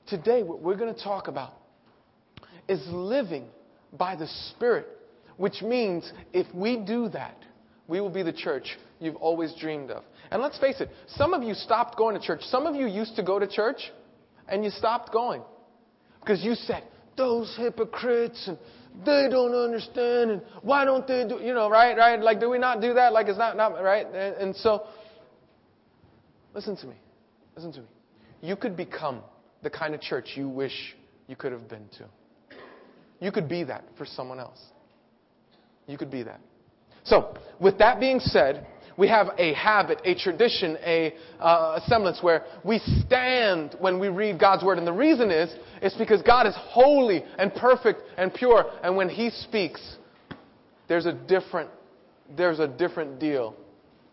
Today, 0.08 0.44
what 0.44 0.62
we're 0.62 0.76
going 0.76 0.94
to 0.94 1.04
talk 1.04 1.28
about 1.28 1.54
is 2.68 2.82
living 2.90 3.46
by 3.94 4.16
the 4.16 4.28
Spirit, 4.52 4.88
which 5.38 5.62
means 5.62 6.12
if 6.34 6.48
we 6.54 6.78
do 6.78 7.10
that, 7.10 7.38
we 7.88 8.02
will 8.02 8.10
be 8.10 8.24
the 8.24 8.34
church 8.34 8.78
you've 9.00 9.16
always 9.16 9.54
dreamed 9.60 9.92
of. 9.92 10.04
And 10.32 10.42
let's 10.42 10.58
face 10.60 10.80
it, 10.80 10.90
some 11.08 11.34
of 11.34 11.44
you 11.44 11.54
stopped 11.54 11.98
going 11.98 12.20
to 12.20 12.26
church. 12.26 12.42
Some 12.44 12.66
of 12.66 12.76
you 12.76 12.88
used 12.88 13.16
to 13.16 13.24
go 13.24 13.40
to 13.40 13.48
church 13.48 13.92
and 14.48 14.64
you 14.64 14.70
stopped 14.70 15.12
going 15.12 15.42
because 16.20 16.44
you 16.44 16.56
said, 16.56 16.84
those 17.18 17.56
hypocrites 17.58 18.48
and 18.48 18.58
they 19.06 19.28
don't 19.30 19.54
understand 19.54 20.32
and 20.32 20.42
why 20.62 20.86
don't 20.86 21.08
they 21.08 21.26
do, 21.28 21.40
you 21.42 21.54
know, 21.54 21.70
right, 21.70 21.98
right? 21.98 22.20
Like, 22.20 22.40
do 22.40 22.50
we 22.50 22.58
not 22.58 22.82
do 22.82 22.94
that? 22.94 23.14
Like, 23.14 23.28
it's 23.28 23.38
not, 23.38 23.58
not 23.58 23.82
right? 23.82 24.06
And, 24.08 24.36
and 24.36 24.56
so, 24.56 24.88
listen 26.54 26.76
to 26.78 26.88
me. 26.88 26.96
Listen 27.56 27.72
to 27.74 27.82
me. 27.82 27.88
You 28.42 28.56
could 28.56 28.76
become 28.76 29.22
the 29.66 29.70
kind 29.72 29.96
of 29.96 30.00
church 30.00 30.30
you 30.36 30.48
wish 30.48 30.96
you 31.28 31.36
could 31.36 31.52
have 31.52 31.68
been 31.68 31.90
to. 31.98 32.06
You 33.20 33.32
could 33.32 33.50
be 33.50 33.64
that 33.64 33.84
for 33.98 34.06
someone 34.06 34.40
else. 34.40 34.60
You 35.88 35.98
could 35.98 36.12
be 36.12 36.22
that. 36.22 36.40
So, 37.04 37.36
with 37.60 37.80
that 37.80 38.00
being 38.00 38.20
said, 38.20 38.68
we 38.96 39.08
have 39.08 39.30
a 39.40 39.54
habit, 39.56 40.02
a 40.06 40.14
tradition, 40.14 40.78
a, 40.86 41.16
uh, 41.40 41.80
a 41.80 41.84
semblance 41.88 42.20
where 42.22 42.46
we 42.64 42.80
stand 43.06 43.76
when 43.80 44.00
we 44.00 44.08
read 44.08 44.40
God's 44.40 44.64
word. 44.64 44.78
And 44.78 44.86
the 44.86 44.94
reason 44.94 45.32
is, 45.32 45.54
it's 45.82 45.96
because 45.96 46.22
God 46.22 46.46
is 46.46 46.54
holy 46.58 47.24
and 47.40 47.54
perfect 47.56 48.02
and 48.18 48.32
pure. 48.32 48.66
And 48.84 48.96
when 48.96 49.10
He 49.10 49.32
speaks, 49.32 49.98
there's 50.88 51.08
a 51.08 51.14
different, 51.14 51.72
there's 52.38 52.60
a 52.60 52.68
different 52.68 53.20
deal. 53.20 53.56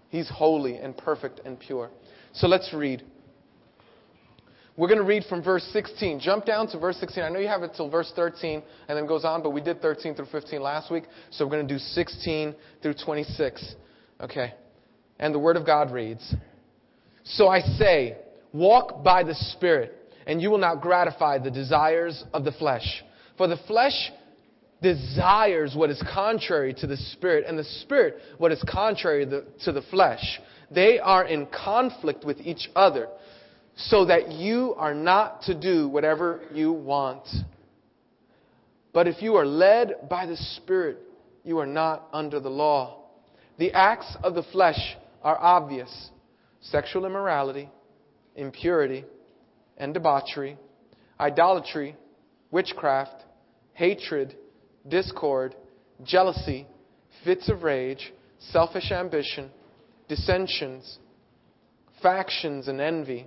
He's 0.08 0.30
holy 0.30 0.76
and 0.76 0.96
perfect 0.96 1.42
and 1.44 1.60
pure. 1.60 1.90
So 2.32 2.46
let's 2.46 2.72
read. 2.72 3.04
We're 4.74 4.88
going 4.88 5.00
to 5.00 5.04
read 5.04 5.24
from 5.28 5.42
verse 5.42 5.68
16. 5.72 6.20
Jump 6.20 6.46
down 6.46 6.66
to 6.68 6.78
verse 6.78 6.96
16. 6.96 7.22
I 7.22 7.28
know 7.28 7.38
you 7.38 7.48
have 7.48 7.62
it 7.62 7.72
till 7.76 7.90
verse 7.90 8.10
13 8.16 8.62
and 8.88 8.96
then 8.96 9.06
goes 9.06 9.24
on, 9.24 9.42
but 9.42 9.50
we 9.50 9.60
did 9.60 9.82
13 9.82 10.14
through 10.14 10.26
15 10.32 10.62
last 10.62 10.90
week. 10.90 11.04
So 11.30 11.44
we're 11.44 11.50
going 11.50 11.68
to 11.68 11.74
do 11.74 11.78
16 11.78 12.54
through 12.80 12.94
26. 13.04 13.74
Okay. 14.22 14.54
And 15.18 15.34
the 15.34 15.38
Word 15.38 15.56
of 15.56 15.66
God 15.66 15.90
reads 15.90 16.34
So 17.24 17.48
I 17.48 17.60
say, 17.60 18.16
walk 18.54 19.04
by 19.04 19.22
the 19.24 19.34
Spirit, 19.34 19.94
and 20.26 20.40
you 20.40 20.50
will 20.50 20.58
not 20.58 20.80
gratify 20.80 21.38
the 21.38 21.50
desires 21.50 22.24
of 22.32 22.44
the 22.44 22.52
flesh. 22.52 23.04
For 23.36 23.48
the 23.48 23.58
flesh 23.66 24.10
desires 24.80 25.74
what 25.76 25.90
is 25.90 26.02
contrary 26.14 26.72
to 26.78 26.86
the 26.86 26.96
Spirit, 26.96 27.44
and 27.46 27.58
the 27.58 27.64
Spirit 27.64 28.16
what 28.38 28.52
is 28.52 28.64
contrary 28.66 29.26
to 29.26 29.72
the 29.72 29.82
flesh. 29.90 30.40
They 30.70 30.98
are 30.98 31.26
in 31.26 31.46
conflict 31.46 32.24
with 32.24 32.40
each 32.40 32.70
other 32.74 33.08
so 33.76 34.04
that 34.06 34.30
you 34.30 34.74
are 34.76 34.94
not 34.94 35.42
to 35.42 35.58
do 35.58 35.88
whatever 35.88 36.40
you 36.52 36.72
want. 36.72 37.26
But 38.92 39.08
if 39.08 39.22
you 39.22 39.36
are 39.36 39.46
led 39.46 40.08
by 40.08 40.26
the 40.26 40.36
Spirit, 40.36 40.98
you 41.44 41.58
are 41.58 41.66
not 41.66 42.08
under 42.12 42.40
the 42.40 42.50
law. 42.50 42.98
The 43.58 43.72
acts 43.72 44.16
of 44.22 44.34
the 44.34 44.42
flesh 44.42 44.96
are 45.22 45.38
obvious 45.38 46.10
sexual 46.60 47.06
immorality, 47.06 47.68
impurity, 48.36 49.04
and 49.76 49.92
debauchery, 49.92 50.56
idolatry, 51.18 51.96
witchcraft, 52.50 53.24
hatred, 53.72 54.36
discord, 54.88 55.56
jealousy, 56.04 56.66
fits 57.24 57.48
of 57.48 57.62
rage, 57.62 58.12
selfish 58.38 58.92
ambition, 58.92 59.50
dissensions, 60.08 60.98
factions, 62.00 62.68
and 62.68 62.80
envy 62.80 63.26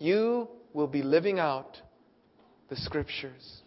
you 0.00 0.48
will 0.72 0.88
be 0.88 1.02
living 1.02 1.38
out 1.38 1.76
the 2.68 2.76
scriptures. 2.76 3.60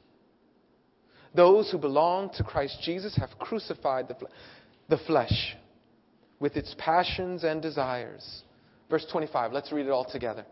Those 1.35 1.71
who 1.71 1.77
belong 1.77 2.31
to 2.35 2.43
Christ 2.43 2.79
Jesus 2.81 3.15
have 3.15 3.29
crucified 3.39 4.07
the, 4.07 4.15
the 4.89 4.97
flesh 5.05 5.55
with 6.39 6.57
its 6.57 6.75
passions 6.77 7.43
and 7.43 7.61
desires. 7.61 8.43
Verse 8.89 9.05
25, 9.11 9.53
let's 9.53 9.71
read 9.71 9.85
it 9.85 9.91
all 9.91 10.09
together. 10.11 10.45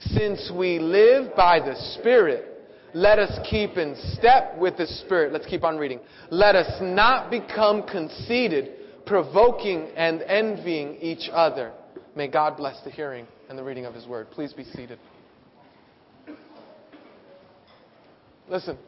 Since 0.00 0.50
we 0.54 0.78
live 0.78 1.36
by 1.36 1.60
the 1.60 1.76
Spirit, 1.98 2.46
let 2.94 3.18
us 3.18 3.38
keep 3.48 3.76
in 3.76 3.94
step 4.14 4.58
with 4.58 4.76
the 4.76 4.86
Spirit. 4.86 5.32
Let's 5.32 5.46
keep 5.46 5.62
on 5.62 5.76
reading. 5.76 6.00
Let 6.30 6.56
us 6.56 6.70
not 6.80 7.30
become 7.30 7.86
conceited, 7.86 9.04
provoking 9.06 9.88
and 9.96 10.22
envying 10.22 10.96
each 11.00 11.30
other. 11.32 11.72
May 12.16 12.28
God 12.28 12.56
bless 12.56 12.82
the 12.82 12.90
hearing 12.90 13.26
and 13.52 13.58
the 13.58 13.62
reading 13.62 13.84
of 13.84 13.92
His 13.92 14.06
Word. 14.06 14.30
Please 14.30 14.54
be 14.54 14.64
seated. 14.64 14.98
Listen. 18.48 18.78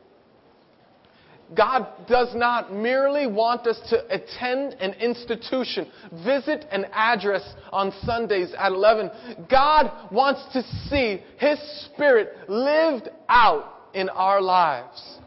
God 1.54 1.86
does 2.08 2.34
not 2.34 2.72
merely 2.72 3.26
want 3.26 3.66
us 3.66 3.78
to 3.90 4.02
attend 4.06 4.72
an 4.80 4.94
institution, 4.94 5.86
visit 6.24 6.64
an 6.70 6.86
address 6.94 7.42
on 7.72 7.92
Sundays 8.06 8.54
at 8.58 8.72
11. 8.72 9.10
God 9.50 10.10
wants 10.10 10.40
to 10.54 10.62
see 10.88 11.22
His 11.36 11.58
Spirit 11.92 12.48
lived 12.48 13.10
out 13.28 13.90
in 13.92 14.08
our 14.08 14.40
lives. 14.40 15.18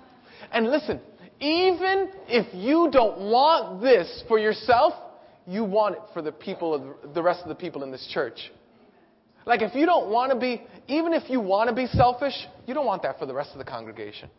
And 0.51 0.71
listen, 0.71 0.99
even 1.39 2.09
if 2.27 2.51
you 2.55 2.89
don't 2.91 3.29
want 3.29 3.83
this 3.83 4.23
for 4.27 4.39
yourself, 4.39 4.95
you 5.45 5.63
want 5.63 5.93
it 5.93 6.01
for 6.11 6.23
the 6.23 6.31
people 6.31 6.73
of 6.73 7.13
the 7.13 7.21
rest 7.21 7.43
of 7.43 7.49
the 7.49 7.55
people 7.55 7.83
in 7.83 7.91
this 7.91 8.09
church. 8.11 8.51
Like 9.47 9.61
if 9.61 9.73
you 9.73 9.85
don't 9.85 10.09
want 10.11 10.33
to 10.33 10.37
be, 10.37 10.61
even 10.87 11.13
if 11.13 11.29
you 11.29 11.39
want 11.39 11.69
to 11.69 11.75
be 11.75 11.87
selfish, 11.87 12.33
you 12.65 12.73
don't 12.73 12.85
want 12.85 13.01
that 13.03 13.17
for 13.17 13.25
the 13.25 13.33
rest 13.33 13.51
of 13.53 13.59
the 13.59 13.63
congregation. 13.63 14.29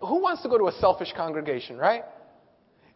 Who 0.00 0.20
wants 0.20 0.42
to 0.42 0.50
go 0.50 0.58
to 0.58 0.68
a 0.68 0.72
selfish 0.72 1.08
congregation, 1.16 1.78
right? 1.78 2.04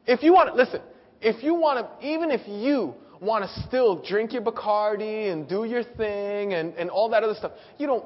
If 0.06 0.22
you 0.22 0.34
want 0.34 0.50
to, 0.50 0.54
listen, 0.54 0.82
if 1.22 1.42
you 1.42 1.54
want 1.54 1.86
to, 2.00 2.06
even 2.06 2.30
if 2.30 2.42
you 2.46 2.94
want 3.18 3.44
to 3.44 3.62
still 3.62 4.02
drink 4.02 4.34
your 4.34 4.42
Bacardi 4.42 5.32
and 5.32 5.48
do 5.48 5.64
your 5.64 5.82
thing 5.82 6.52
and, 6.52 6.74
and 6.74 6.90
all 6.90 7.08
that 7.10 7.22
other 7.22 7.34
stuff, 7.34 7.52
you 7.78 7.86
don't, 7.86 8.04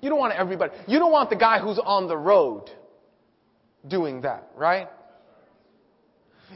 you 0.00 0.10
don't 0.10 0.20
want 0.20 0.34
everybody, 0.34 0.72
you 0.86 1.00
don't 1.00 1.10
want 1.10 1.28
the 1.28 1.36
guy 1.36 1.58
who's 1.58 1.80
on 1.84 2.06
the 2.06 2.16
road 2.16 2.70
doing 3.88 4.20
that, 4.20 4.48
right? 4.54 4.88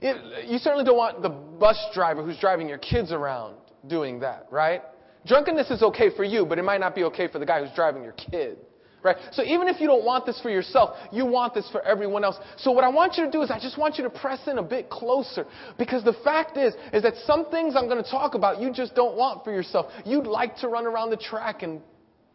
It, 0.01 0.49
you 0.49 0.59
certainly 0.59 0.85
don't 0.85 0.97
want 0.97 1.23
the 1.23 1.29
bus 1.29 1.79
driver 1.93 2.25
who's 2.25 2.39
driving 2.39 2.69
your 2.69 2.79
kids 2.79 3.11
around 3.11 3.57
doing 3.89 4.21
that, 4.21 4.47
right? 4.53 4.83
Drunkenness 5.29 5.71
is 5.71 5.83
okay 5.83 6.09
for 6.15 6.25
you, 6.25 6.47
but 6.47 6.59
it 6.59 6.65
might 6.65 6.81
not 6.81 6.95
be 6.95 7.05
okay 7.05 7.29
for 7.29 7.39
the 7.39 7.47
guy 7.47 7.61
who's 7.61 7.75
driving 7.77 8.03
your 8.03 8.15
kid. 8.15 8.59
Right? 9.01 9.17
So 9.31 9.45
even 9.45 9.69
if 9.69 9.81
you 9.81 9.87
don't 9.87 10.05
want 10.05 10.27
this 10.27 10.41
for 10.41 10.51
yourself, 10.51 10.97
you 11.13 11.25
want 11.25 11.55
this 11.55 11.69
for 11.71 11.81
everyone 11.83 12.25
else. 12.25 12.37
So 12.57 12.73
what 12.73 12.83
I 12.83 12.89
want 12.89 13.17
you 13.17 13.27
to 13.27 13.31
do 13.31 13.43
is 13.43 13.51
I 13.51 13.61
just 13.61 13.79
want 13.79 13.97
you 13.97 14.03
to 14.05 14.11
press 14.11 14.41
in 14.49 14.59
a 14.59 14.63
bit 14.63 14.91
closer 14.91 15.47
because 15.79 16.03
the 16.03 16.15
fact 16.25 16.57
is 16.57 16.75
is 16.93 17.05
that 17.05 17.15
some 17.25 17.49
things 17.51 17.77
I'm 17.77 17.89
going 17.89 18.03
to 18.03 18.11
talk 18.11 18.35
about 18.35 18.61
you 18.61 18.73
just 18.73 18.97
don't 18.97 19.17
want 19.17 19.45
for 19.45 19.53
yourself. 19.53 19.93
You'd 20.05 20.27
like 20.27 20.57
to 20.59 20.69
run 20.69 20.85
around 20.85 21.11
the 21.11 21.17
track 21.17 21.63
and 21.63 21.81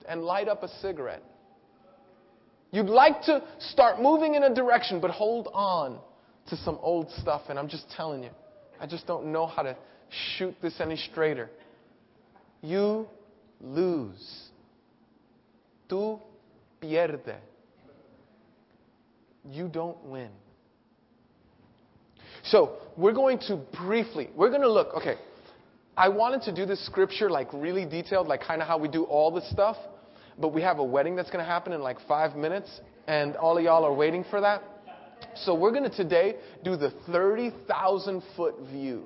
and 0.08 0.22
light 0.24 0.48
up 0.48 0.64
a 0.64 0.70
cigarette. 0.80 1.24
You'd 2.72 2.88
like 2.88 3.24
to 3.24 3.44
start 3.60 4.02
moving 4.02 4.36
in 4.36 4.44
a 4.44 4.54
direction 4.54 5.02
but 5.02 5.12
hold 5.12 5.50
on 5.54 6.00
to 6.48 6.56
some 6.56 6.80
old 6.82 7.12
stuff 7.20 7.42
and 7.50 7.60
I'm 7.60 7.68
just 7.68 7.90
telling 7.96 8.24
you, 8.24 8.30
I 8.80 8.88
just 8.88 9.06
don't 9.06 9.34
know 9.34 9.48
how 9.48 9.64
to 9.64 9.76
shoot 10.38 10.56
this 10.62 10.76
any 10.80 10.96
straighter. 10.96 11.50
You 12.63 13.08
lose. 13.62 14.50
Tú 15.89 16.20
pierde. 16.82 17.36
You 19.51 19.67
don't 19.67 20.03
win. 20.05 20.29
So, 22.46 22.77
we're 22.98 23.13
going 23.13 23.39
to 23.48 23.58
briefly, 23.77 24.29
we're 24.36 24.50
going 24.50 24.62
to 24.62 24.72
look, 24.72 24.93
okay, 24.96 25.15
I 25.96 26.10
wanted 26.10 26.41
to 26.43 26.53
do 26.53 26.65
this 26.65 26.86
scripture 26.86 27.29
like 27.29 27.48
really 27.53 27.86
detailed, 27.86 28.27
like 28.27 28.41
kind 28.41 28.62
of 28.62 28.67
how 28.67 28.77
we 28.77 28.88
do 28.88 29.03
all 29.03 29.32
this 29.32 29.50
stuff, 29.50 29.77
but 30.39 30.53
we 30.53 30.62
have 30.62 30.79
a 30.79 30.84
wedding 30.84 31.15
that's 31.15 31.29
going 31.29 31.43
to 31.43 31.50
happen 31.50 31.74
in 31.74 31.82
like 31.82 31.98
five 32.08 32.36
minutes, 32.36 32.82
and 33.08 33.36
all 33.36 33.58
of 33.58 33.63
y'all 33.63 33.86
are 33.86 33.93
waiting 33.93 34.25
for 34.29 34.41
that. 34.41 34.62
So 35.36 35.53
we're 35.55 35.72
going 35.72 35.89
to 35.89 35.96
today 35.96 36.36
do 36.63 36.75
the 36.75 36.91
30,000 37.12 38.24
foot 38.36 38.55
view. 38.72 39.05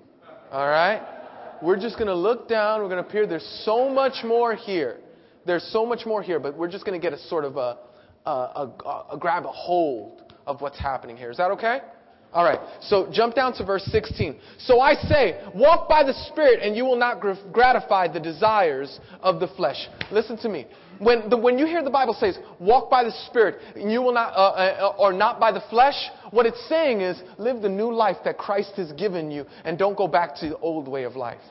All 0.51 0.67
right? 0.67 1.16
We're 1.61 1.79
just 1.79 1.95
going 1.95 2.07
to 2.07 2.15
look 2.15 2.47
down. 2.47 2.81
We're 2.81 2.89
going 2.89 3.03
to 3.03 3.09
appear. 3.09 3.27
There's 3.27 3.61
so 3.65 3.89
much 3.89 4.23
more 4.23 4.55
here. 4.55 4.97
There's 5.45 5.67
so 5.71 5.85
much 5.85 6.05
more 6.05 6.21
here, 6.21 6.39
but 6.39 6.57
we're 6.57 6.69
just 6.69 6.85
going 6.85 6.99
to 6.99 7.03
get 7.03 7.17
a 7.17 7.21
sort 7.27 7.45
of 7.45 7.57
a, 7.57 7.77
a, 8.25 8.29
a, 8.29 9.05
a 9.13 9.17
grab 9.17 9.45
a 9.45 9.51
hold 9.51 10.33
of 10.45 10.61
what's 10.61 10.77
happening 10.77 11.17
here. 11.17 11.31
Is 11.31 11.37
that 11.37 11.51
okay? 11.51 11.79
All 12.33 12.43
right. 12.43 12.59
So 12.81 13.09
jump 13.11 13.35
down 13.35 13.53
to 13.53 13.65
verse 13.65 13.83
16. 13.85 14.39
So 14.59 14.79
I 14.81 14.95
say, 14.95 15.41
walk 15.55 15.87
by 15.87 16.03
the 16.03 16.13
Spirit, 16.29 16.59
and 16.61 16.75
you 16.75 16.83
will 16.83 16.97
not 16.97 17.21
gratify 17.51 18.09
the 18.09 18.19
desires 18.19 18.99
of 19.21 19.39
the 19.39 19.47
flesh. 19.47 19.87
Listen 20.11 20.37
to 20.39 20.49
me. 20.49 20.67
When, 20.99 21.29
the, 21.29 21.37
when 21.37 21.57
you 21.57 21.65
hear 21.65 21.83
the 21.83 21.89
Bible 21.89 22.15
says, 22.19 22.37
walk 22.59 22.89
by 22.89 23.03
the 23.03 23.11
Spirit, 23.27 23.61
and 23.75 23.91
you 23.91 24.01
will 24.01 24.13
not, 24.13 24.33
uh, 24.33 24.37
uh, 24.37 24.95
or 24.97 25.13
not 25.13 25.39
by 25.39 25.51
the 25.51 25.63
flesh, 25.69 25.95
what 26.31 26.45
it's 26.45 26.67
saying 26.67 27.01
is, 27.01 27.21
live 27.37 27.61
the 27.61 27.69
new 27.69 27.93
life 27.93 28.17
that 28.25 28.37
Christ 28.37 28.73
has 28.77 28.91
given 28.93 29.31
you, 29.31 29.45
and 29.63 29.77
don't 29.77 29.97
go 29.97 30.07
back 30.07 30.35
to 30.37 30.49
the 30.49 30.57
old 30.57 30.87
way 30.87 31.03
of 31.03 31.15
life. 31.15 31.41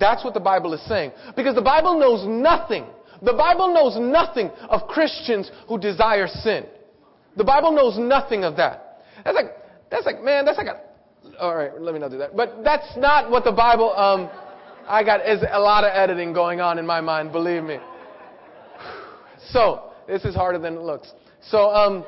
That's 0.00 0.24
what 0.24 0.34
the 0.34 0.40
Bible 0.40 0.74
is 0.74 0.84
saying. 0.88 1.12
Because 1.36 1.54
the 1.54 1.62
Bible 1.62 1.98
knows 1.98 2.26
nothing. 2.26 2.86
The 3.22 3.34
Bible 3.34 3.74
knows 3.74 3.96
nothing 3.98 4.50
of 4.68 4.88
Christians 4.88 5.50
who 5.66 5.78
desire 5.78 6.28
sin. 6.28 6.66
The 7.36 7.44
Bible 7.44 7.72
knows 7.72 7.98
nothing 7.98 8.44
of 8.44 8.56
that. 8.56 9.02
That's 9.24 9.34
like, 9.34 9.52
that's 9.90 10.06
like, 10.06 10.22
man, 10.22 10.44
that's 10.44 10.58
like 10.58 10.66
a, 10.66 10.80
all 11.40 11.56
right, 11.56 11.80
let 11.80 11.94
me 11.94 12.00
not 12.00 12.10
do 12.10 12.18
that. 12.18 12.36
But 12.36 12.62
that's 12.64 12.96
not 12.96 13.30
what 13.30 13.44
the 13.44 13.52
Bible, 13.52 13.94
um, 13.96 14.30
I 14.86 15.04
got 15.04 15.26
is 15.26 15.42
a 15.50 15.60
lot 15.60 15.84
of 15.84 15.90
editing 15.94 16.32
going 16.32 16.60
on 16.60 16.78
in 16.78 16.86
my 16.86 17.00
mind, 17.00 17.32
believe 17.32 17.62
me. 17.62 17.78
So, 19.52 19.92
this 20.06 20.24
is 20.24 20.34
harder 20.34 20.58
than 20.58 20.74
it 20.74 20.82
looks. 20.82 21.10
So, 21.40 21.70
um, 21.70 22.04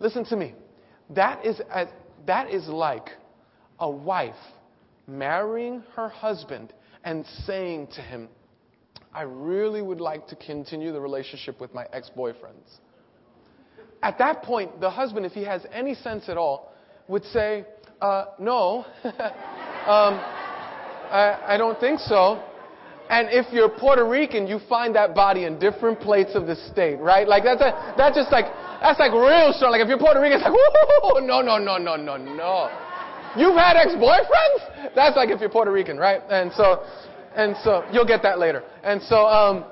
listen 0.00 0.24
to 0.26 0.36
me. 0.36 0.54
That 1.10 1.46
is, 1.46 1.62
as, 1.72 1.88
that 2.26 2.50
is 2.50 2.66
like 2.68 3.10
a 3.78 3.88
wife 3.88 4.34
marrying 5.06 5.82
her 5.94 6.08
husband 6.08 6.74
and 7.04 7.24
saying 7.46 7.88
to 7.94 8.02
him, 8.02 8.28
I 9.14 9.22
really 9.22 9.80
would 9.80 10.00
like 10.00 10.26
to 10.28 10.36
continue 10.36 10.92
the 10.92 11.00
relationship 11.00 11.60
with 11.60 11.72
my 11.72 11.86
ex 11.92 12.10
boyfriends. 12.14 12.80
At 14.02 14.18
that 14.18 14.42
point, 14.42 14.80
the 14.80 14.90
husband, 14.90 15.24
if 15.24 15.32
he 15.32 15.44
has 15.44 15.64
any 15.72 15.94
sense 15.94 16.28
at 16.28 16.36
all, 16.36 16.72
would 17.08 17.24
say, 17.24 17.64
uh, 18.00 18.26
No, 18.38 18.84
um, 19.04 20.14
I, 21.10 21.40
I 21.46 21.56
don't 21.56 21.80
think 21.80 22.00
so. 22.00 22.42
And 23.10 23.28
if 23.30 23.46
you're 23.52 23.70
Puerto 23.70 24.06
Rican, 24.06 24.46
you 24.46 24.60
find 24.68 24.94
that 24.94 25.14
body 25.14 25.44
in 25.44 25.58
different 25.58 25.98
plates 25.98 26.32
of 26.34 26.46
the 26.46 26.54
state, 26.54 27.00
right? 27.00 27.26
Like 27.26 27.42
that's 27.42 27.62
a, 27.62 27.94
that's 27.96 28.14
just 28.14 28.30
like 28.30 28.44
that's 28.82 29.00
like 29.00 29.12
real 29.12 29.52
strong. 29.56 29.72
Like 29.72 29.80
if 29.80 29.88
you're 29.88 29.98
Puerto 29.98 30.20
Rican, 30.20 30.40
it's 30.40 30.44
like 30.44 31.24
no, 31.24 31.40
no, 31.40 31.56
no, 31.56 31.78
no, 31.78 31.96
no, 31.96 32.16
no. 32.16 32.70
You've 33.36 33.56
had 33.56 33.76
ex-boyfriends? 33.76 34.94
That's 34.94 35.16
like 35.16 35.30
if 35.30 35.40
you're 35.40 35.48
Puerto 35.48 35.72
Rican, 35.72 35.96
right? 35.96 36.20
And 36.28 36.52
so, 36.52 36.84
and 37.34 37.56
so 37.62 37.84
you'll 37.92 38.06
get 38.06 38.22
that 38.22 38.38
later. 38.38 38.62
And 38.82 39.02
so, 39.02 39.26
um, 39.26 39.64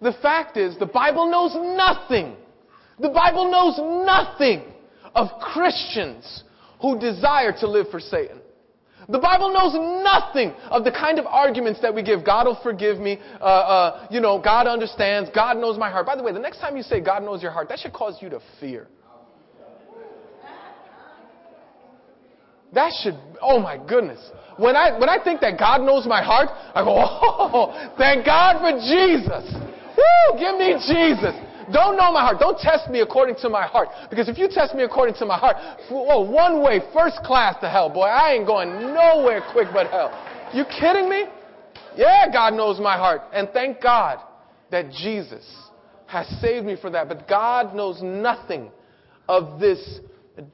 the 0.00 0.12
fact 0.22 0.56
is, 0.56 0.78
the 0.78 0.86
Bible 0.86 1.30
knows 1.30 1.52
nothing. 1.54 2.36
The 2.98 3.10
Bible 3.10 3.50
knows 3.50 3.78
nothing 4.06 4.62
of 5.14 5.28
Christians 5.40 6.44
who 6.80 6.98
desire 6.98 7.52
to 7.60 7.68
live 7.68 7.86
for 7.90 8.00
Satan. 8.00 8.40
The 9.08 9.18
Bible 9.18 9.52
knows 9.52 9.74
nothing 10.04 10.52
of 10.70 10.84
the 10.84 10.92
kind 10.92 11.18
of 11.18 11.26
arguments 11.26 11.80
that 11.82 11.92
we 11.92 12.02
give. 12.02 12.24
God 12.24 12.46
will 12.46 12.58
forgive 12.62 12.98
me. 12.98 13.18
Uh, 13.40 13.44
uh, 13.44 14.06
you 14.10 14.20
know, 14.20 14.40
God 14.40 14.68
understands. 14.68 15.30
God 15.34 15.56
knows 15.56 15.78
my 15.78 15.90
heart. 15.90 16.06
By 16.06 16.14
the 16.14 16.22
way, 16.22 16.32
the 16.32 16.38
next 16.38 16.58
time 16.58 16.76
you 16.76 16.82
say 16.82 17.00
God 17.00 17.24
knows 17.24 17.42
your 17.42 17.50
heart, 17.50 17.68
that 17.70 17.80
should 17.80 17.92
cause 17.92 18.18
you 18.20 18.28
to 18.28 18.40
fear. 18.60 18.86
That 22.72 22.92
should, 23.02 23.18
oh 23.42 23.58
my 23.58 23.78
goodness. 23.84 24.20
When 24.56 24.76
I, 24.76 24.96
when 24.96 25.08
I 25.08 25.18
think 25.22 25.40
that 25.40 25.58
God 25.58 25.80
knows 25.80 26.06
my 26.06 26.22
heart, 26.22 26.50
I 26.72 26.84
go, 26.84 26.94
oh, 26.96 27.94
thank 27.98 28.24
God 28.24 28.60
for 28.62 28.78
Jesus. 28.78 29.42
Woo, 29.98 30.38
give 30.38 30.54
me 30.54 30.78
Jesus. 30.86 31.34
Don't 31.72 31.96
know 31.96 32.12
my 32.12 32.20
heart. 32.20 32.38
Don't 32.38 32.58
test 32.58 32.90
me 32.90 33.00
according 33.00 33.36
to 33.36 33.48
my 33.48 33.66
heart. 33.66 33.88
Because 34.08 34.28
if 34.28 34.38
you 34.38 34.48
test 34.48 34.74
me 34.74 34.82
according 34.82 35.14
to 35.16 35.26
my 35.26 35.38
heart, 35.38 35.56
well, 35.90 36.26
one 36.26 36.62
way, 36.62 36.80
first 36.92 37.18
class 37.24 37.56
to 37.60 37.68
hell, 37.68 37.88
boy. 37.88 38.06
I 38.06 38.34
ain't 38.34 38.46
going 38.46 38.70
nowhere 38.70 39.42
quick 39.52 39.68
but 39.72 39.88
hell. 39.88 40.10
You 40.52 40.64
kidding 40.64 41.08
me? 41.08 41.24
Yeah, 41.96 42.26
God 42.32 42.54
knows 42.54 42.80
my 42.80 42.96
heart. 42.96 43.22
And 43.32 43.48
thank 43.52 43.80
God 43.80 44.18
that 44.70 44.90
Jesus 44.90 45.44
has 46.06 46.26
saved 46.40 46.66
me 46.66 46.76
for 46.80 46.90
that. 46.90 47.08
But 47.08 47.28
God 47.28 47.74
knows 47.74 48.02
nothing 48.02 48.70
of 49.28 49.60
this 49.60 50.00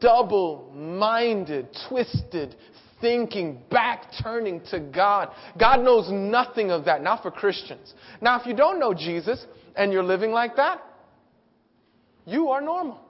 double 0.01 0.71
minded, 0.75 1.69
twisted 1.89 2.57
thinking, 3.01 3.63
back 3.71 4.05
turning 4.23 4.61
to 4.71 4.81
God. 4.81 5.31
God 5.59 5.83
knows 5.83 6.11
nothing 6.11 6.71
of 6.71 6.85
that, 6.87 7.03
not 7.03 7.23
for 7.23 7.31
Christians. 7.31 7.95
Now, 8.21 8.41
if 8.41 8.47
you 8.47 8.55
don't 8.55 8.81
know 8.81 8.95
Jesus 8.95 9.45
and 9.77 9.93
you're 9.93 10.03
living 10.03 10.31
like 10.31 10.57
that, 10.57 10.83
you 12.27 12.49
are 12.49 12.61
normal. 12.61 13.01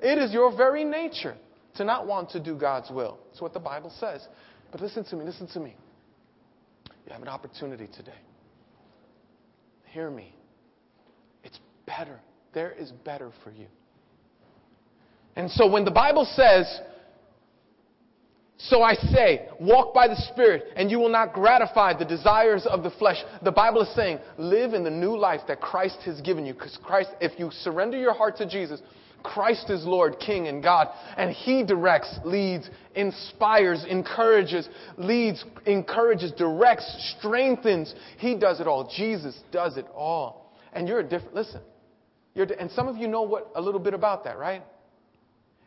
It 0.00 0.18
is 0.18 0.32
your 0.32 0.56
very 0.56 0.84
nature 0.84 1.34
to 1.76 1.84
not 1.84 2.06
want 2.06 2.30
to 2.30 2.40
do 2.40 2.54
God's 2.54 2.90
will. 2.90 3.18
That's 3.28 3.40
what 3.40 3.52
the 3.52 3.60
Bible 3.60 3.92
says. 3.98 4.26
But 4.70 4.80
listen 4.80 5.04
to 5.04 5.16
me, 5.16 5.24
listen 5.24 5.48
to 5.48 5.60
me. 5.60 5.76
You 7.06 7.12
have 7.12 7.22
an 7.22 7.28
opportunity 7.28 7.88
today. 7.94 8.12
Hear 9.86 10.10
me. 10.10 10.34
It's 11.42 11.58
better. 11.86 12.20
There 12.52 12.72
is 12.72 12.90
better 12.90 13.30
for 13.42 13.50
you. 13.50 13.66
And 15.36 15.50
so 15.50 15.68
when 15.68 15.84
the 15.84 15.90
Bible 15.90 16.24
says, 16.24 16.80
so 18.56 18.82
I 18.82 18.94
say, 18.94 19.48
walk 19.60 19.92
by 19.92 20.06
the 20.06 20.16
Spirit, 20.32 20.64
and 20.76 20.90
you 20.90 20.98
will 20.98 21.08
not 21.08 21.32
gratify 21.32 21.98
the 21.98 22.04
desires 22.04 22.66
of 22.66 22.82
the 22.82 22.90
flesh. 22.90 23.16
The 23.42 23.50
Bible 23.50 23.82
is 23.82 23.94
saying, 23.96 24.20
live 24.38 24.74
in 24.74 24.84
the 24.84 24.90
new 24.90 25.16
life 25.16 25.40
that 25.48 25.60
Christ 25.60 25.98
has 26.04 26.20
given 26.20 26.46
you. 26.46 26.54
Because 26.54 26.78
Christ, 26.82 27.10
if 27.20 27.38
you 27.38 27.50
surrender 27.50 27.98
your 27.98 28.14
heart 28.14 28.36
to 28.36 28.48
Jesus, 28.48 28.80
Christ 29.24 29.70
is 29.70 29.84
Lord, 29.84 30.16
King, 30.24 30.46
and 30.46 30.62
God. 30.62 30.88
And 31.16 31.32
He 31.32 31.64
directs, 31.64 32.18
leads, 32.24 32.70
inspires, 32.94 33.84
encourages, 33.88 34.68
leads, 34.96 35.44
encourages, 35.66 36.30
directs, 36.32 37.14
strengthens. 37.18 37.92
He 38.18 38.38
does 38.38 38.60
it 38.60 38.68
all. 38.68 38.88
Jesus 38.96 39.36
does 39.50 39.76
it 39.76 39.86
all. 39.94 40.52
And 40.72 40.86
you're 40.86 41.00
a 41.00 41.04
different, 41.04 41.34
listen. 41.34 41.60
You're, 42.34 42.46
and 42.58 42.70
some 42.70 42.86
of 42.86 42.96
you 42.96 43.08
know 43.08 43.22
what, 43.22 43.50
a 43.56 43.60
little 43.60 43.80
bit 43.80 43.94
about 43.94 44.24
that, 44.24 44.38
right? 44.38 44.62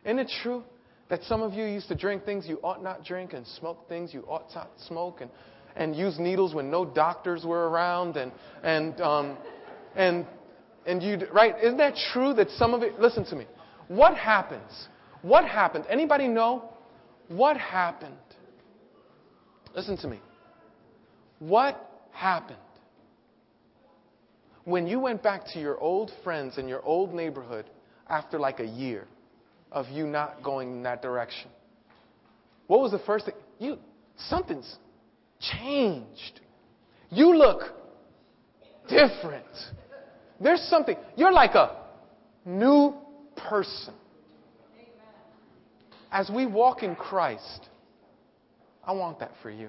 Isn't 0.04 0.20
it 0.20 0.30
true? 0.42 0.64
That 1.08 1.22
some 1.24 1.42
of 1.42 1.54
you 1.54 1.64
used 1.64 1.88
to 1.88 1.94
drink 1.94 2.24
things 2.24 2.46
you 2.46 2.58
ought 2.62 2.82
not 2.82 3.04
drink 3.04 3.32
and 3.32 3.46
smoke 3.46 3.88
things 3.88 4.12
you 4.12 4.22
ought 4.28 4.54
not 4.54 4.70
smoke 4.86 5.20
and, 5.20 5.30
and 5.74 5.96
use 5.96 6.18
needles 6.18 6.54
when 6.54 6.70
no 6.70 6.84
doctors 6.84 7.44
were 7.44 7.68
around 7.70 8.16
and, 8.16 8.32
and, 8.62 9.00
um, 9.00 9.38
and, 9.96 10.26
and 10.86 11.02
you, 11.02 11.18
right? 11.32 11.54
Isn't 11.62 11.78
that 11.78 11.94
true 12.12 12.34
that 12.34 12.50
some 12.50 12.74
of 12.74 12.82
it, 12.82 13.00
listen 13.00 13.24
to 13.26 13.36
me. 13.36 13.46
What 13.88 14.16
happens? 14.16 14.88
What 15.22 15.46
happened? 15.46 15.86
Anybody 15.88 16.28
know? 16.28 16.74
What 17.28 17.56
happened? 17.56 18.14
Listen 19.74 19.96
to 19.98 20.08
me. 20.08 20.20
What 21.38 22.04
happened? 22.12 22.58
When 24.64 24.86
you 24.86 25.00
went 25.00 25.22
back 25.22 25.46
to 25.54 25.60
your 25.60 25.78
old 25.78 26.10
friends 26.22 26.58
in 26.58 26.68
your 26.68 26.82
old 26.84 27.14
neighborhood 27.14 27.64
after 28.08 28.38
like 28.38 28.60
a 28.60 28.66
year, 28.66 29.06
of 29.72 29.88
you 29.88 30.06
not 30.06 30.42
going 30.42 30.72
in 30.72 30.82
that 30.84 31.02
direction? 31.02 31.50
What 32.66 32.80
was 32.80 32.92
the 32.92 32.98
first 33.00 33.26
thing? 33.26 33.34
You, 33.58 33.78
something's 34.16 34.76
changed. 35.40 36.40
You 37.10 37.36
look 37.36 37.62
different. 38.88 39.46
There's 40.40 40.60
something, 40.62 40.96
you're 41.16 41.32
like 41.32 41.54
a 41.54 41.76
new 42.44 42.94
person. 43.36 43.94
As 46.10 46.30
we 46.34 46.46
walk 46.46 46.82
in 46.82 46.94
Christ, 46.94 47.68
I 48.84 48.92
want 48.92 49.18
that 49.20 49.32
for 49.42 49.50
you. 49.50 49.68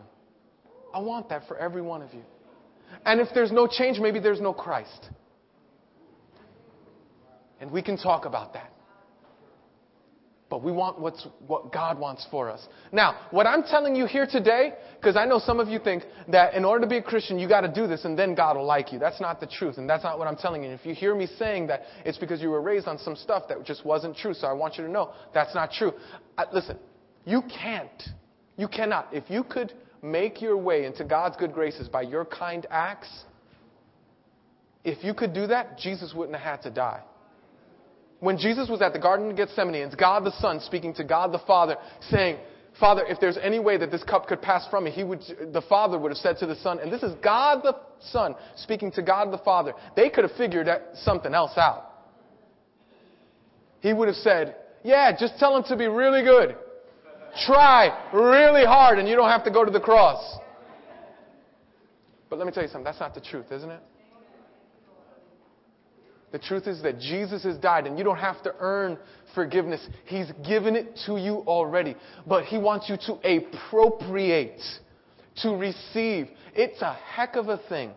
I 0.93 0.99
want 0.99 1.29
that 1.29 1.47
for 1.47 1.57
every 1.57 1.81
one 1.81 2.01
of 2.01 2.13
you. 2.13 2.23
And 3.05 3.19
if 3.19 3.27
there's 3.33 3.51
no 3.51 3.67
change, 3.67 3.99
maybe 3.99 4.19
there's 4.19 4.41
no 4.41 4.53
Christ. 4.53 5.09
And 7.59 7.71
we 7.71 7.81
can 7.81 7.97
talk 7.97 8.25
about 8.25 8.53
that. 8.53 8.71
But 10.49 10.63
we 10.63 10.71
want 10.71 10.99
what's, 10.99 11.27
what 11.45 11.71
God 11.71 11.99
wants 11.99 12.25
for 12.31 12.49
us. 12.49 12.67
Now, 12.91 13.27
what 13.29 13.45
I'm 13.45 13.61
telling 13.61 13.95
you 13.95 14.07
here 14.07 14.25
today, 14.25 14.73
because 14.99 15.15
I 15.15 15.25
know 15.25 15.37
some 15.37 15.59
of 15.59 15.67
you 15.67 15.77
think 15.77 16.03
that 16.27 16.55
in 16.55 16.65
order 16.65 16.81
to 16.81 16.89
be 16.89 16.97
a 16.97 17.03
Christian, 17.03 17.37
you 17.37 17.47
got 17.47 17.61
to 17.61 17.71
do 17.71 17.85
this 17.85 18.03
and 18.03 18.17
then 18.17 18.33
God 18.33 18.57
will 18.57 18.65
like 18.65 18.91
you. 18.91 18.97
That's 18.97 19.21
not 19.21 19.39
the 19.39 19.45
truth, 19.45 19.77
and 19.77 19.87
that's 19.87 20.03
not 20.03 20.17
what 20.17 20.27
I'm 20.27 20.35
telling 20.35 20.63
you. 20.63 20.71
And 20.71 20.79
if 20.79 20.85
you 20.87 20.95
hear 20.95 21.13
me 21.13 21.27
saying 21.37 21.67
that, 21.67 21.83
it's 22.03 22.17
because 22.17 22.41
you 22.41 22.49
were 22.49 22.61
raised 22.61 22.87
on 22.87 22.97
some 22.97 23.15
stuff 23.15 23.43
that 23.49 23.63
just 23.63 23.85
wasn't 23.85 24.17
true. 24.17 24.33
So 24.33 24.47
I 24.47 24.53
want 24.53 24.77
you 24.77 24.83
to 24.85 24.91
know 24.91 25.11
that's 25.35 25.53
not 25.53 25.71
true. 25.71 25.93
I, 26.35 26.45
listen, 26.51 26.79
you 27.25 27.43
can't, 27.43 28.01
you 28.57 28.67
cannot. 28.67 29.09
If 29.11 29.29
you 29.29 29.43
could 29.43 29.73
make 30.01 30.41
your 30.41 30.57
way 30.57 30.85
into 30.85 31.03
God's 31.03 31.37
good 31.37 31.53
graces 31.53 31.87
by 31.87 32.01
your 32.01 32.25
kind 32.25 32.65
acts, 32.71 33.23
if 34.83 35.03
you 35.03 35.13
could 35.13 35.33
do 35.33 35.45
that, 35.45 35.77
Jesus 35.77 36.13
wouldn't 36.15 36.35
have 36.35 36.59
had 36.59 36.63
to 36.63 36.71
die. 36.71 37.01
When 38.19 38.37
Jesus 38.37 38.69
was 38.69 38.81
at 38.81 38.93
the 38.93 38.99
Garden 38.99 39.29
of 39.31 39.37
Gethsemane, 39.37 39.75
it's 39.75 39.95
God 39.95 40.25
the 40.25 40.37
Son 40.39 40.59
speaking 40.59 40.93
to 40.95 41.03
God 41.03 41.31
the 41.31 41.39
Father, 41.39 41.77
saying, 42.09 42.37
Father, 42.79 43.05
if 43.07 43.19
there's 43.19 43.37
any 43.37 43.59
way 43.59 43.77
that 43.77 43.91
this 43.91 44.03
cup 44.03 44.27
could 44.27 44.41
pass 44.41 44.67
from 44.69 44.85
me, 44.85 44.91
he 44.91 45.03
would, 45.03 45.21
the 45.51 45.61
Father 45.67 45.97
would 45.97 46.11
have 46.11 46.17
said 46.17 46.37
to 46.37 46.45
the 46.45 46.55
Son, 46.55 46.79
and 46.79 46.91
this 46.91 47.03
is 47.03 47.13
God 47.23 47.61
the 47.63 47.75
Son 48.11 48.35
speaking 48.55 48.91
to 48.93 49.01
God 49.01 49.31
the 49.31 49.37
Father. 49.39 49.73
They 49.95 50.09
could 50.09 50.23
have 50.23 50.37
figured 50.37 50.67
that 50.67 50.91
something 50.95 51.33
else 51.33 51.57
out. 51.57 51.85
He 53.81 53.93
would 53.93 54.07
have 54.07 54.17
said, 54.17 54.55
Yeah, 54.83 55.15
just 55.17 55.37
tell 55.39 55.55
him 55.55 55.63
to 55.63 55.77
be 55.77 55.87
really 55.87 56.23
good. 56.23 56.55
Try 57.45 58.09
really 58.13 58.65
hard, 58.65 58.99
and 58.99 59.07
you 59.07 59.15
don't 59.15 59.29
have 59.29 59.43
to 59.45 59.51
go 59.51 59.63
to 59.63 59.71
the 59.71 59.79
cross. 59.79 60.37
But 62.29 62.37
let 62.37 62.45
me 62.45 62.51
tell 62.51 62.63
you 62.63 62.69
something, 62.69 62.83
that's 62.83 62.99
not 62.99 63.15
the 63.15 63.21
truth, 63.21 63.51
isn't 63.51 63.69
it? 63.69 63.81
The 66.31 66.39
truth 66.39 66.67
is 66.67 66.81
that 66.83 66.99
Jesus 66.99 67.43
has 67.43 67.57
died 67.57 67.87
and 67.87 67.97
you 67.97 68.03
don't 68.03 68.17
have 68.17 68.41
to 68.43 68.53
earn 68.59 68.97
forgiveness. 69.33 69.85
He's 70.05 70.27
given 70.47 70.75
it 70.75 70.99
to 71.05 71.17
you 71.17 71.37
already. 71.47 71.95
But 72.27 72.45
He 72.45 72.57
wants 72.57 72.89
you 72.89 72.97
to 73.07 73.13
appropriate, 73.27 74.61
to 75.37 75.55
receive. 75.55 76.29
It's 76.53 76.81
a 76.81 76.93
heck 76.93 77.35
of 77.35 77.49
a 77.49 77.57
thing. 77.69 77.91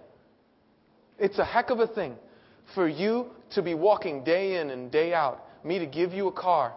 It's 1.19 1.39
a 1.39 1.45
heck 1.45 1.71
of 1.71 1.81
a 1.81 1.87
thing 1.87 2.17
for 2.75 2.89
you 2.89 3.27
to 3.55 3.63
be 3.63 3.75
walking 3.75 4.25
day 4.25 4.61
in 4.61 4.71
and 4.71 4.91
day 4.91 5.13
out, 5.13 5.45
me 5.65 5.79
to 5.79 5.87
give 5.87 6.13
you 6.13 6.29
a 6.29 6.33
car 6.33 6.75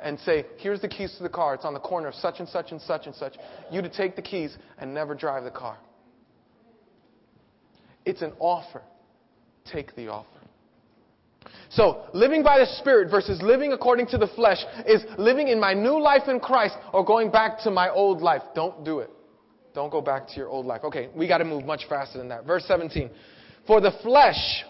and 0.00 0.18
say, 0.20 0.46
here's 0.58 0.80
the 0.80 0.88
keys 0.88 1.14
to 1.16 1.22
the 1.22 1.28
car. 1.28 1.54
It's 1.54 1.64
on 1.64 1.74
the 1.74 1.80
corner 1.80 2.08
of 2.08 2.14
such 2.14 2.38
and 2.38 2.48
such 2.48 2.70
and 2.70 2.80
such 2.80 3.06
and 3.06 3.14
such. 3.14 3.34
You 3.72 3.82
to 3.82 3.88
take 3.88 4.14
the 4.14 4.22
keys 4.22 4.56
and 4.78 4.94
never 4.94 5.14
drive 5.14 5.44
the 5.44 5.50
car. 5.50 5.78
It's 8.04 8.22
an 8.22 8.32
offer. 8.38 8.82
Take 9.72 9.96
the 9.96 10.08
offer. 10.08 10.37
So, 11.70 12.04
living 12.14 12.42
by 12.42 12.58
the 12.58 12.66
Spirit 12.78 13.10
versus 13.10 13.40
living 13.42 13.72
according 13.72 14.06
to 14.08 14.18
the 14.18 14.26
flesh 14.28 14.58
is 14.86 15.04
living 15.18 15.48
in 15.48 15.60
my 15.60 15.74
new 15.74 16.00
life 16.00 16.22
in 16.26 16.40
Christ 16.40 16.76
or 16.92 17.04
going 17.04 17.30
back 17.30 17.58
to 17.60 17.70
my 17.70 17.90
old 17.90 18.22
life. 18.22 18.42
Don't 18.54 18.84
do 18.84 19.00
it. 19.00 19.10
Don't 19.74 19.90
go 19.90 20.00
back 20.00 20.26
to 20.28 20.34
your 20.34 20.48
old 20.48 20.66
life. 20.66 20.82
Okay, 20.84 21.08
we 21.14 21.28
got 21.28 21.38
to 21.38 21.44
move 21.44 21.64
much 21.64 21.82
faster 21.88 22.18
than 22.18 22.28
that. 22.30 22.44
Verse 22.44 22.64
17. 22.66 23.10
For 23.66 23.80
the 23.80 23.92
flesh, 24.02 24.64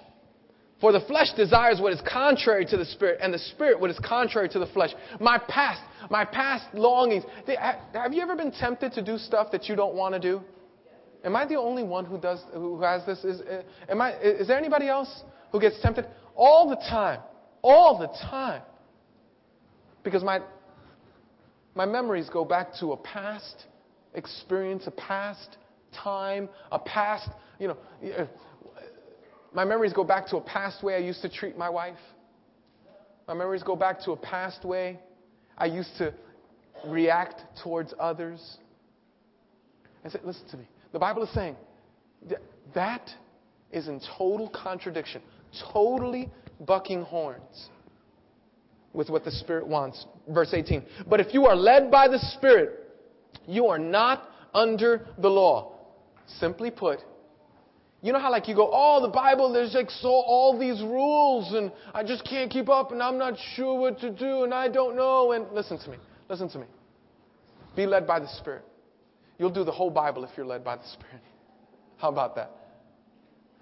for 0.80 0.92
the 0.92 1.00
flesh 1.00 1.32
desires 1.34 1.80
what 1.80 1.92
is 1.92 2.00
contrary 2.02 2.66
to 2.66 2.76
the 2.76 2.84
Spirit, 2.84 3.20
and 3.22 3.32
the 3.32 3.38
Spirit 3.38 3.80
what 3.80 3.90
is 3.90 3.98
contrary 4.00 4.48
to 4.50 4.58
the 4.58 4.66
flesh. 4.66 4.90
My 5.20 5.38
past, 5.38 5.80
my 6.10 6.24
past 6.24 6.66
longings. 6.74 7.24
Have 7.46 8.12
you 8.12 8.22
ever 8.22 8.36
been 8.36 8.52
tempted 8.52 8.92
to 8.92 9.02
do 9.02 9.18
stuff 9.18 9.50
that 9.52 9.68
you 9.68 9.76
don't 9.76 9.94
want 9.94 10.14
to 10.14 10.20
do? 10.20 10.40
Am 11.24 11.34
I 11.34 11.46
the 11.46 11.56
only 11.56 11.82
one 11.82 12.04
who 12.04 12.18
does 12.18 12.40
who 12.52 12.80
has 12.82 13.04
this? 13.06 13.24
Is, 13.24 13.40
eh, 13.48 13.62
am 13.88 14.00
I, 14.00 14.14
is 14.20 14.46
there 14.46 14.58
anybody 14.58 14.88
else 14.88 15.22
who 15.50 15.60
gets 15.60 15.80
tempted? 15.82 16.06
All 16.38 16.70
the 16.70 16.76
time. 16.76 17.20
All 17.62 17.98
the 17.98 18.06
time. 18.30 18.62
Because 20.04 20.22
my, 20.22 20.40
my 21.74 21.84
memories 21.84 22.30
go 22.30 22.44
back 22.44 22.68
to 22.78 22.92
a 22.92 22.96
past 22.96 23.66
experience, 24.14 24.84
a 24.86 24.92
past 24.92 25.58
time, 25.92 26.48
a 26.70 26.78
past, 26.78 27.28
you 27.58 27.68
know, 27.68 27.76
my 29.52 29.64
memories 29.64 29.92
go 29.92 30.04
back 30.04 30.28
to 30.28 30.36
a 30.36 30.40
past 30.40 30.82
way 30.82 30.94
I 30.94 30.98
used 30.98 31.20
to 31.22 31.28
treat 31.28 31.58
my 31.58 31.68
wife. 31.68 31.98
My 33.26 33.34
memories 33.34 33.64
go 33.64 33.74
back 33.74 34.00
to 34.04 34.12
a 34.12 34.16
past 34.16 34.64
way 34.64 35.00
I 35.58 35.66
used 35.66 35.90
to 35.98 36.14
react 36.86 37.42
towards 37.62 37.92
others. 37.98 38.58
I 40.04 40.08
said, 40.08 40.20
listen 40.24 40.48
to 40.50 40.56
me. 40.56 40.68
The 40.92 41.00
Bible 41.00 41.24
is 41.24 41.34
saying 41.34 41.56
that 42.74 43.10
is 43.72 43.88
in 43.88 44.00
total 44.16 44.48
contradiction 44.48 45.20
totally 45.72 46.30
bucking 46.60 47.02
horns 47.02 47.68
with 48.92 49.10
what 49.10 49.24
the 49.24 49.30
Spirit 49.30 49.66
wants. 49.66 50.06
Verse 50.28 50.52
18. 50.52 50.84
But 51.08 51.20
if 51.20 51.32
you 51.34 51.46
are 51.46 51.56
led 51.56 51.90
by 51.90 52.08
the 52.08 52.18
Spirit, 52.18 52.88
you 53.46 53.66
are 53.66 53.78
not 53.78 54.30
under 54.54 55.06
the 55.18 55.28
law. 55.28 55.74
Simply 56.26 56.70
put, 56.70 57.00
you 58.02 58.12
know 58.12 58.20
how 58.20 58.30
like 58.30 58.46
you 58.46 58.54
go, 58.54 58.70
oh, 58.72 59.00
the 59.00 59.08
Bible, 59.08 59.52
there's 59.52 59.74
like 59.74 59.90
so 59.90 60.08
all 60.08 60.58
these 60.58 60.80
rules 60.82 61.52
and 61.54 61.72
I 61.92 62.04
just 62.04 62.24
can't 62.24 62.50
keep 62.50 62.68
up 62.68 62.92
and 62.92 63.02
I'm 63.02 63.18
not 63.18 63.34
sure 63.54 63.78
what 63.78 63.98
to 64.00 64.10
do 64.10 64.44
and 64.44 64.54
I 64.54 64.68
don't 64.68 64.94
know. 64.94 65.32
And 65.32 65.50
listen 65.52 65.78
to 65.78 65.90
me. 65.90 65.96
Listen 66.28 66.48
to 66.50 66.58
me. 66.58 66.66
Be 67.74 67.86
led 67.86 68.06
by 68.06 68.20
the 68.20 68.28
Spirit. 68.38 68.64
You'll 69.38 69.50
do 69.50 69.64
the 69.64 69.72
whole 69.72 69.90
Bible 69.90 70.24
if 70.24 70.30
you're 70.36 70.46
led 70.46 70.64
by 70.64 70.76
the 70.76 70.86
Spirit. 70.92 71.22
How 71.96 72.08
about 72.08 72.36
that? 72.36 72.52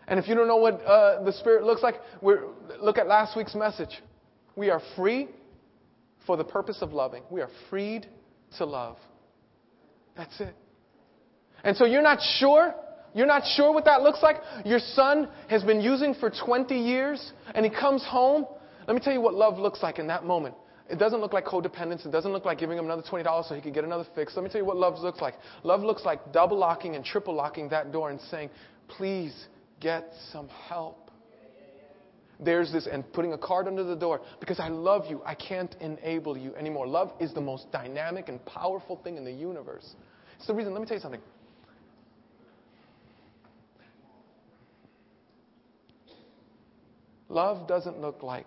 And 0.08 0.20
if 0.20 0.28
you 0.28 0.34
don't 0.34 0.48
know 0.48 0.56
what 0.56 0.74
uh, 0.84 1.22
the 1.24 1.32
Spirit 1.32 1.64
looks 1.64 1.82
like, 1.82 1.96
look 2.22 2.98
at 2.98 3.08
last 3.08 3.36
week's 3.36 3.54
message. 3.54 3.90
We 4.54 4.70
are 4.70 4.80
free 4.94 5.28
for 6.26 6.36
the 6.36 6.44
purpose 6.44 6.78
of 6.80 6.92
loving. 6.92 7.22
We 7.30 7.40
are 7.40 7.50
freed 7.70 8.06
to 8.58 8.64
love. 8.64 8.96
That's 10.16 10.40
it. 10.40 10.54
And 11.64 11.76
so 11.76 11.84
you're 11.84 12.02
not 12.02 12.18
sure? 12.38 12.74
You're 13.14 13.26
not 13.26 13.42
sure 13.56 13.72
what 13.72 13.84
that 13.86 14.02
looks 14.02 14.22
like? 14.22 14.36
Your 14.64 14.78
son 14.78 15.28
has 15.48 15.62
been 15.62 15.80
using 15.80 16.14
for 16.14 16.30
20 16.30 16.74
years 16.74 17.32
and 17.54 17.64
he 17.64 17.70
comes 17.70 18.04
home. 18.04 18.46
Let 18.86 18.94
me 18.94 19.00
tell 19.00 19.12
you 19.12 19.20
what 19.20 19.34
love 19.34 19.58
looks 19.58 19.82
like 19.82 19.98
in 19.98 20.06
that 20.08 20.24
moment. 20.24 20.54
It 20.88 20.98
doesn't 20.98 21.20
look 21.20 21.32
like 21.32 21.44
codependence. 21.44 22.06
It 22.06 22.12
doesn't 22.12 22.30
look 22.30 22.44
like 22.44 22.58
giving 22.58 22.78
him 22.78 22.84
another 22.84 23.02
$20 23.02 23.48
so 23.48 23.54
he 23.54 23.60
could 23.60 23.74
get 23.74 23.84
another 23.84 24.04
fix. 24.14 24.36
Let 24.36 24.44
me 24.44 24.50
tell 24.50 24.60
you 24.60 24.66
what 24.66 24.76
love 24.76 25.00
looks 25.00 25.20
like. 25.20 25.34
Love 25.64 25.80
looks 25.80 26.04
like 26.04 26.32
double 26.32 26.56
locking 26.56 26.94
and 26.94 27.04
triple 27.04 27.34
locking 27.34 27.68
that 27.70 27.90
door 27.90 28.10
and 28.10 28.20
saying, 28.30 28.50
please 28.86 29.34
get 29.80 30.12
some 30.32 30.48
help. 30.48 31.10
There's 32.38 32.70
this, 32.70 32.86
and 32.86 33.10
putting 33.14 33.32
a 33.32 33.38
card 33.38 33.66
under 33.66 33.82
the 33.82 33.96
door 33.96 34.20
because 34.40 34.60
I 34.60 34.68
love 34.68 35.06
you. 35.08 35.22
I 35.24 35.34
can't 35.34 35.74
enable 35.80 36.36
you 36.36 36.54
anymore. 36.54 36.86
Love 36.86 37.12
is 37.18 37.32
the 37.32 37.40
most 37.40 37.72
dynamic 37.72 38.28
and 38.28 38.44
powerful 38.44 38.96
thing 39.02 39.16
in 39.16 39.24
the 39.24 39.32
universe. 39.32 39.94
It's 40.36 40.46
the 40.46 40.54
reason, 40.54 40.72
let 40.72 40.80
me 40.80 40.86
tell 40.86 40.98
you 40.98 41.02
something. 41.02 41.22
Love 47.28 47.66
doesn't 47.66 48.00
look 48.00 48.22
like 48.22 48.46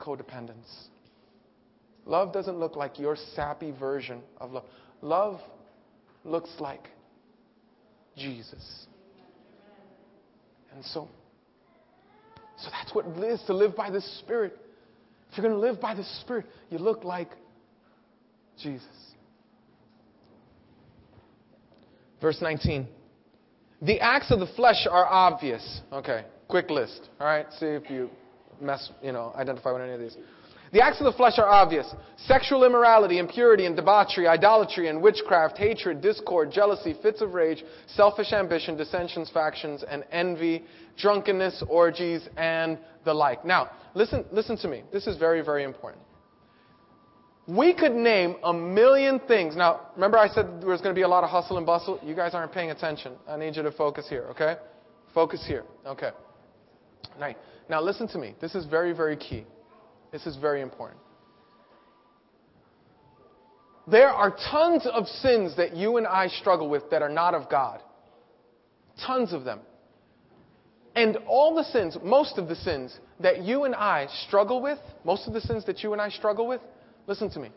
codependence. 0.00 0.88
Love 2.04 2.32
doesn't 2.32 2.58
look 2.58 2.76
like 2.76 2.98
your 2.98 3.16
sappy 3.34 3.70
version 3.70 4.20
of 4.38 4.52
love. 4.52 4.64
Love 5.00 5.40
looks 6.24 6.50
like 6.58 6.88
Jesus. 8.16 8.86
And 10.74 10.84
so, 10.84 11.08
so 12.58 12.68
that's 12.70 12.94
what 12.94 13.06
it 13.06 13.24
is 13.24 13.42
to 13.46 13.54
live 13.54 13.76
by 13.76 13.90
the 13.90 14.00
Spirit. 14.00 14.58
If 15.30 15.38
you're 15.38 15.48
going 15.48 15.60
to 15.60 15.66
live 15.66 15.80
by 15.80 15.94
the 15.94 16.04
Spirit, 16.20 16.46
you 16.70 16.78
look 16.78 17.04
like 17.04 17.30
Jesus. 18.60 18.86
Verse 22.20 22.38
19. 22.40 22.86
The 23.82 24.00
acts 24.00 24.30
of 24.30 24.40
the 24.40 24.46
flesh 24.56 24.86
are 24.90 25.06
obvious. 25.06 25.80
Okay, 25.92 26.24
quick 26.48 26.70
list. 26.70 27.08
All 27.20 27.26
right, 27.26 27.46
see 27.58 27.66
if 27.66 27.90
you 27.90 28.08
mess, 28.60 28.90
you 29.02 29.12
know, 29.12 29.32
identify 29.36 29.72
with 29.72 29.82
any 29.82 29.92
of 29.92 30.00
these. 30.00 30.16
The 30.74 30.82
acts 30.82 30.98
of 30.98 31.04
the 31.04 31.12
flesh 31.12 31.38
are 31.38 31.48
obvious 31.48 31.86
sexual 32.16 32.64
immorality, 32.64 33.18
impurity, 33.18 33.64
and 33.66 33.76
debauchery, 33.76 34.26
idolatry, 34.26 34.88
and 34.88 35.00
witchcraft, 35.00 35.56
hatred, 35.56 36.00
discord, 36.00 36.50
jealousy, 36.50 36.96
fits 37.00 37.22
of 37.22 37.34
rage, 37.34 37.62
selfish 37.86 38.32
ambition, 38.32 38.76
dissensions, 38.76 39.30
factions, 39.30 39.84
and 39.88 40.04
envy, 40.10 40.64
drunkenness, 40.98 41.62
orgies, 41.68 42.28
and 42.36 42.76
the 43.04 43.14
like. 43.14 43.44
Now, 43.44 43.70
listen, 43.94 44.24
listen 44.32 44.56
to 44.58 44.68
me. 44.68 44.82
This 44.92 45.06
is 45.06 45.16
very, 45.16 45.42
very 45.42 45.62
important. 45.62 46.02
We 47.46 47.72
could 47.72 47.92
name 47.92 48.34
a 48.42 48.52
million 48.52 49.20
things. 49.28 49.54
Now, 49.54 49.92
remember 49.94 50.18
I 50.18 50.26
said 50.26 50.60
there 50.60 50.70
was 50.70 50.80
going 50.80 50.94
to 50.94 50.98
be 50.98 51.02
a 51.02 51.08
lot 51.08 51.22
of 51.22 51.30
hustle 51.30 51.56
and 51.56 51.64
bustle? 51.64 52.00
You 52.02 52.16
guys 52.16 52.34
aren't 52.34 52.50
paying 52.50 52.72
attention. 52.72 53.12
I 53.28 53.36
need 53.36 53.54
you 53.54 53.62
to 53.62 53.70
focus 53.70 54.06
here, 54.08 54.24
okay? 54.30 54.56
Focus 55.14 55.44
here. 55.46 55.62
Okay. 55.86 56.10
Right. 57.20 57.38
Now, 57.68 57.80
listen 57.80 58.08
to 58.08 58.18
me. 58.18 58.34
This 58.40 58.56
is 58.56 58.64
very, 58.64 58.92
very 58.92 59.16
key. 59.16 59.46
This 60.14 60.26
is 60.26 60.36
very 60.36 60.60
important. 60.60 61.00
There 63.88 64.10
are 64.10 64.30
tons 64.30 64.86
of 64.86 65.08
sins 65.08 65.56
that 65.56 65.74
you 65.74 65.96
and 65.96 66.06
I 66.06 66.28
struggle 66.28 66.68
with 66.68 66.88
that 66.92 67.02
are 67.02 67.08
not 67.08 67.34
of 67.34 67.50
God. 67.50 67.80
Tons 69.04 69.32
of 69.32 69.42
them. 69.42 69.58
And 70.94 71.18
all 71.26 71.56
the 71.56 71.64
sins, 71.64 71.96
most 72.00 72.38
of 72.38 72.46
the 72.46 72.54
sins 72.54 72.96
that 73.18 73.42
you 73.42 73.64
and 73.64 73.74
I 73.74 74.06
struggle 74.28 74.62
with, 74.62 74.78
most 75.02 75.26
of 75.26 75.34
the 75.34 75.40
sins 75.40 75.66
that 75.66 75.82
you 75.82 75.92
and 75.92 76.00
I 76.00 76.10
struggle 76.10 76.46
with, 76.46 76.60
listen 77.08 77.28
to 77.30 77.40
me, 77.40 77.50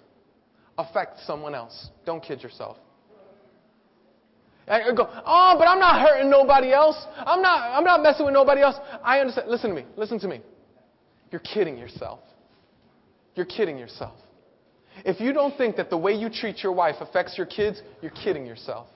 affect 0.80 1.20
someone 1.28 1.54
else. 1.54 1.90
Don't 2.08 2.24
kid 2.24 2.42
yourself. 2.42 2.78
I 4.68 4.80
go, 4.96 5.08
oh, 5.08 5.56
but 5.60 5.68
I'm 5.68 5.80
not 5.80 6.02
hurting 6.02 6.32
nobody 6.32 6.74
else. 6.74 6.98
I'm 7.18 7.44
not, 7.44 7.78
I'm 7.78 7.84
not 7.84 8.02
messing 8.02 8.26
with 8.26 8.34
nobody 8.34 8.62
else. 8.62 8.78
I 9.04 9.20
understand. 9.20 9.48
Listen 9.48 9.70
to 9.70 9.76
me. 9.76 9.86
Listen 9.96 10.20
to 10.22 10.28
me. 10.28 10.42
You're 11.30 11.42
kidding 11.42 11.78
yourself. 11.78 12.22
You're 13.38 13.46
kidding 13.46 13.78
yourself. 13.78 14.16
If 15.06 15.20
you 15.20 15.32
don't 15.32 15.56
think 15.58 15.76
that 15.76 15.92
the 15.92 15.98
way 15.98 16.14
you 16.14 16.28
treat 16.28 16.64
your 16.64 16.72
wife 16.72 16.96
affects 17.00 17.38
your 17.38 17.46
kids, 17.46 17.84
you're 18.02 18.12
kidding 18.12 18.48
yourself. 18.48 18.88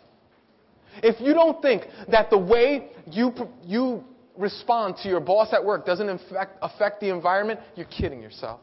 If 1.04 1.21
you 1.21 1.36
don't 1.36 1.62
think 1.62 1.84
that 2.10 2.32
the 2.32 2.39
way 2.39 2.89
you, 3.06 3.34
you 3.63 4.04
respond 4.36 4.95
to 5.04 5.10
your 5.10 5.19
boss 5.19 5.54
at 5.54 5.63
work 5.63 5.86
doesn't 5.86 6.10
affect, 6.10 6.58
affect 6.63 7.01
the 7.01 7.10
environment, 7.10 7.60
you're 7.75 7.86
kidding 7.86 8.19
yourself. 8.19 8.60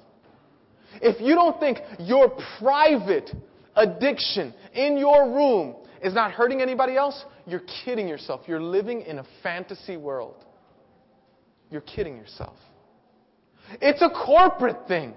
If 1.00 1.20
you 1.20 1.36
don't 1.36 1.60
think 1.60 1.78
your 2.00 2.36
private 2.58 3.30
addiction 3.76 4.52
in 4.74 4.98
your 4.98 5.32
room 5.32 5.76
is 6.02 6.12
not 6.12 6.32
hurting 6.32 6.60
anybody 6.60 6.96
else, 6.96 7.24
you're 7.46 7.62
kidding 7.84 8.08
yourself. 8.08 8.40
You're 8.48 8.60
living 8.60 9.02
in 9.02 9.20
a 9.20 9.24
fantasy 9.44 9.96
world. 9.96 10.44
You're 11.70 11.82
kidding 11.82 12.16
yourself. 12.16 12.56
It's 13.80 14.02
a 14.02 14.10
corporate 14.10 14.88
thing. 14.88 15.14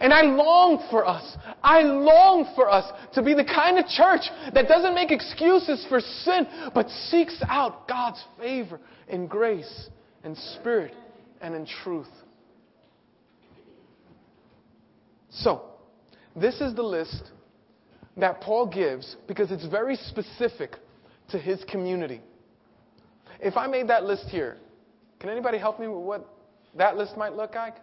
And 0.00 0.12
I 0.12 0.22
long 0.22 0.86
for 0.90 1.06
us. 1.06 1.36
I 1.62 1.82
long 1.82 2.50
for 2.54 2.68
us 2.70 2.90
to 3.14 3.22
be 3.22 3.34
the 3.34 3.44
kind 3.44 3.78
of 3.78 3.86
church 3.86 4.22
that 4.54 4.68
doesn't 4.68 4.94
make 4.94 5.10
excuses 5.10 5.84
for 5.88 6.00
sin, 6.00 6.46
but 6.74 6.88
seeks 7.10 7.40
out 7.46 7.86
God's 7.88 8.22
favor 8.38 8.80
and 9.08 9.28
grace 9.28 9.88
and 10.24 10.36
spirit 10.36 10.94
and 11.40 11.54
in 11.54 11.66
truth. 11.66 12.08
So, 15.30 15.62
this 16.36 16.60
is 16.60 16.74
the 16.74 16.82
list 16.82 17.30
that 18.16 18.40
Paul 18.40 18.66
gives 18.66 19.16
because 19.26 19.50
it's 19.50 19.66
very 19.66 19.96
specific 19.96 20.76
to 21.30 21.38
his 21.38 21.62
community. 21.64 22.20
If 23.40 23.56
I 23.56 23.66
made 23.66 23.88
that 23.88 24.04
list 24.04 24.26
here, 24.26 24.56
can 25.18 25.30
anybody 25.30 25.58
help 25.58 25.80
me 25.80 25.88
with 25.88 26.04
what 26.04 26.28
that 26.76 26.96
list 26.96 27.16
might 27.16 27.34
look 27.34 27.54
like? 27.54 27.74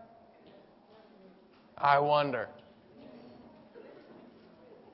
I 1.80 2.00
wonder. 2.00 2.50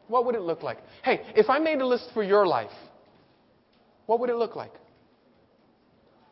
What 0.08 0.26
would 0.26 0.36
it 0.36 0.42
look 0.42 0.62
like? 0.62 0.78
Hey, 1.04 1.22
if 1.36 1.50
I 1.50 1.60
made 1.60 1.82
a 1.82 1.88
list 1.88 2.10
for 2.14 2.24
your 2.24 2.46
life, 2.46 2.72
what 4.06 4.20
would 4.20 4.30
it 4.30 4.36
look 4.36 4.56
like? 4.56 4.74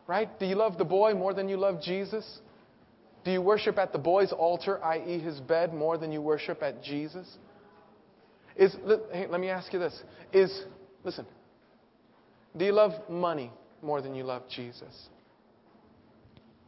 Right? 0.06 0.30
Do 0.40 0.46
you 0.46 0.56
love 0.56 0.78
the 0.78 0.86
boy 0.86 1.14
more 1.14 1.34
than 1.34 1.50
you 1.50 1.58
love 1.58 1.82
Jesus? 1.82 2.40
Do 3.24 3.32
you 3.32 3.42
worship 3.42 3.80
at 3.80 3.94
the 3.94 3.98
boy's 3.98 4.32
altar, 4.32 4.84
i.e., 4.84 5.20
his 5.20 5.40
bed, 5.40 5.74
more 5.74 5.98
than 5.98 6.12
you 6.12 6.22
worship 6.22 6.62
at 6.62 6.84
Jesus? 6.84 7.38
Is, 8.56 8.76
hey, 9.12 9.28
let 9.28 9.40
me 9.40 9.50
ask 9.50 9.72
you 9.74 9.80
this. 9.80 10.04
Is, 10.32 10.66
listen, 11.04 11.26
do 12.56 12.66
you 12.66 12.74
love 12.74 12.92
money 13.10 13.52
more 13.82 14.02
than 14.02 14.14
you 14.14 14.24
love 14.24 14.44
Jesus? 14.50 15.10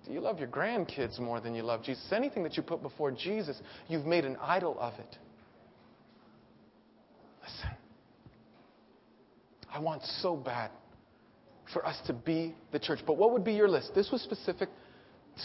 You 0.09 0.19
love 0.19 0.39
your 0.39 0.47
grandkids 0.47 1.19
more 1.19 1.39
than 1.39 1.55
you 1.55 1.63
love 1.63 1.83
Jesus? 1.83 2.05
Anything 2.11 2.43
that 2.43 2.57
you 2.57 2.63
put 2.63 2.81
before 2.81 3.11
Jesus, 3.11 3.59
you've 3.87 4.05
made 4.05 4.25
an 4.25 4.37
idol 4.41 4.77
of 4.79 4.93
it. 4.95 5.17
Listen, 7.43 7.77
I 9.73 9.79
want 9.79 10.03
so 10.21 10.35
bad 10.35 10.71
for 11.73 11.85
us 11.85 11.97
to 12.07 12.13
be 12.13 12.55
the 12.71 12.79
church. 12.79 12.99
But 13.05 13.17
what 13.17 13.31
would 13.31 13.43
be 13.43 13.53
your 13.53 13.67
list? 13.67 13.91
This 13.95 14.11
was 14.11 14.21
specific 14.21 14.69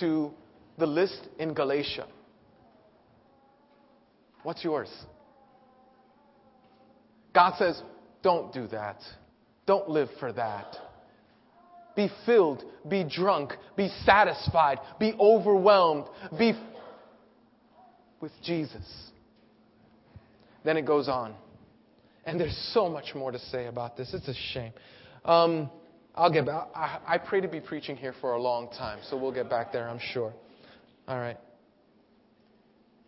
to 0.01 0.31
the 0.79 0.87
list 0.87 1.29
in 1.39 1.55
Galatia. 1.55 2.07
What's 4.43 4.65
yours? 4.65 4.91
God 7.35 7.55
says, 7.59 7.81
don't 8.23 8.53
do 8.53 8.67
that. 8.69 9.01
Don't 9.67 9.89
live 9.89 10.09
for 10.19 10.33
that. 10.33 10.77
Be 11.97 12.11
filled, 12.25 12.65
be 12.89 13.05
drunk, 13.05 13.53
be 13.77 13.89
satisfied, 14.05 14.79
be 14.99 15.15
overwhelmed, 15.19 16.07
be 16.39 16.55
with 18.21 18.33
Jesus. 18.43 19.11
Then 20.65 20.77
it 20.77 20.87
goes 20.87 21.09
on. 21.09 21.35
And 22.25 22.39
there's 22.39 22.57
so 22.73 22.89
much 22.89 23.15
more 23.15 23.33
to 23.33 23.39
say 23.39 23.67
about 23.67 23.97
this. 23.97 24.13
It's 24.13 24.29
a 24.29 24.35
shame. 24.53 24.73
Um, 25.25 25.71
I'll 26.15 26.33
get 26.33 26.47
back. 26.47 26.69
I, 26.75 26.99
I 27.07 27.19
pray 27.19 27.41
to 27.41 27.49
be 27.49 27.61
preaching 27.61 27.97
here 27.97 28.15
for 28.21 28.33
a 28.33 28.41
long 28.41 28.69
time, 28.71 28.99
so 29.09 29.17
we'll 29.17 29.33
get 29.33 29.49
back 29.49 29.73
there, 29.73 29.89
I'm 29.89 30.01
sure. 30.13 30.33
All 31.09 31.19
right. 31.19 31.39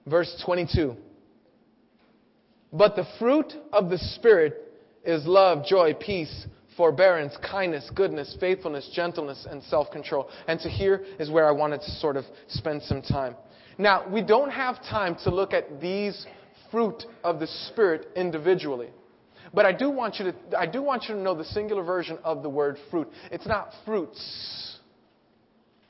Verse 0.07 0.43
22. 0.45 0.97
But 2.73 2.97
the 2.97 3.05
fruit 3.19 3.53
of 3.73 3.91
the 3.91 3.99
Spirit 3.99 4.57
is 5.05 5.27
love, 5.27 5.67
joy, 5.67 5.95
peace, 5.95 6.47
forbearance, 6.77 7.37
kindness, 7.49 7.91
goodness, 7.95 8.37
faithfulness, 8.41 8.91
gentleness, 8.95 9.47
and 9.51 9.63
self 9.65 9.91
control. 9.91 10.29
And 10.49 10.59
to 10.61 10.69
here 10.69 11.05
is 11.19 11.31
where 11.31 11.47
I 11.47 11.53
wanted 11.53 11.81
to 11.83 11.91
sort 11.93 12.17
of 12.17 12.25
spend 12.49 12.83
some 12.83 13.03
time. 13.03 13.37
Now, 13.79 14.09
we 14.09 14.23
don't 14.23 14.51
have 14.51 14.83
time 14.83 15.17
to 15.25 15.31
look 15.31 15.53
at 15.53 15.81
these 15.81 16.27
fruit 16.71 17.05
of 17.23 17.41
the 17.41 17.47
Spirit 17.47 18.09
individually. 18.17 18.91
But 19.55 19.67
I 19.67 19.73
do 19.73 19.91
want 19.91 20.17
you 20.19 20.33
to, 20.33 20.59
I 20.59 20.67
do 20.67 20.83
want 20.83 21.05
you 21.09 21.15
to 21.15 21.21
know 21.21 21.35
the 21.35 21.45
singular 21.45 21.83
version 21.83 22.19
of 22.25 22.43
the 22.43 22.49
word 22.49 22.79
fruit. 22.91 23.09
It's 23.31 23.47
not 23.47 23.71
fruits 23.85 24.79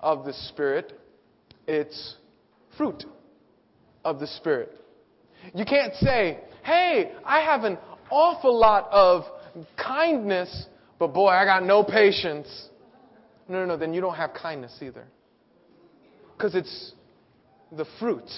of 0.00 0.24
the 0.24 0.32
Spirit, 0.32 0.92
it's 1.68 2.16
fruit 2.76 3.04
of 4.04 4.18
the 4.18 4.26
Spirit. 4.26 4.76
You 5.54 5.64
can't 5.64 5.94
say, 5.96 6.40
hey, 6.64 7.12
I 7.24 7.40
have 7.40 7.64
an 7.64 7.78
awful 8.10 8.58
lot 8.58 8.88
of 8.90 9.24
kindness, 9.76 10.66
but 11.02 11.12
boy, 11.12 11.30
I 11.30 11.44
got 11.44 11.64
no 11.64 11.82
patience. 11.82 12.46
No, 13.48 13.58
no, 13.58 13.66
no, 13.66 13.76
then 13.76 13.92
you 13.92 14.00
don't 14.00 14.14
have 14.14 14.34
kindness 14.34 14.78
either. 14.80 15.04
Because 16.36 16.54
it's 16.54 16.92
the 17.72 17.84
fruit 17.98 18.30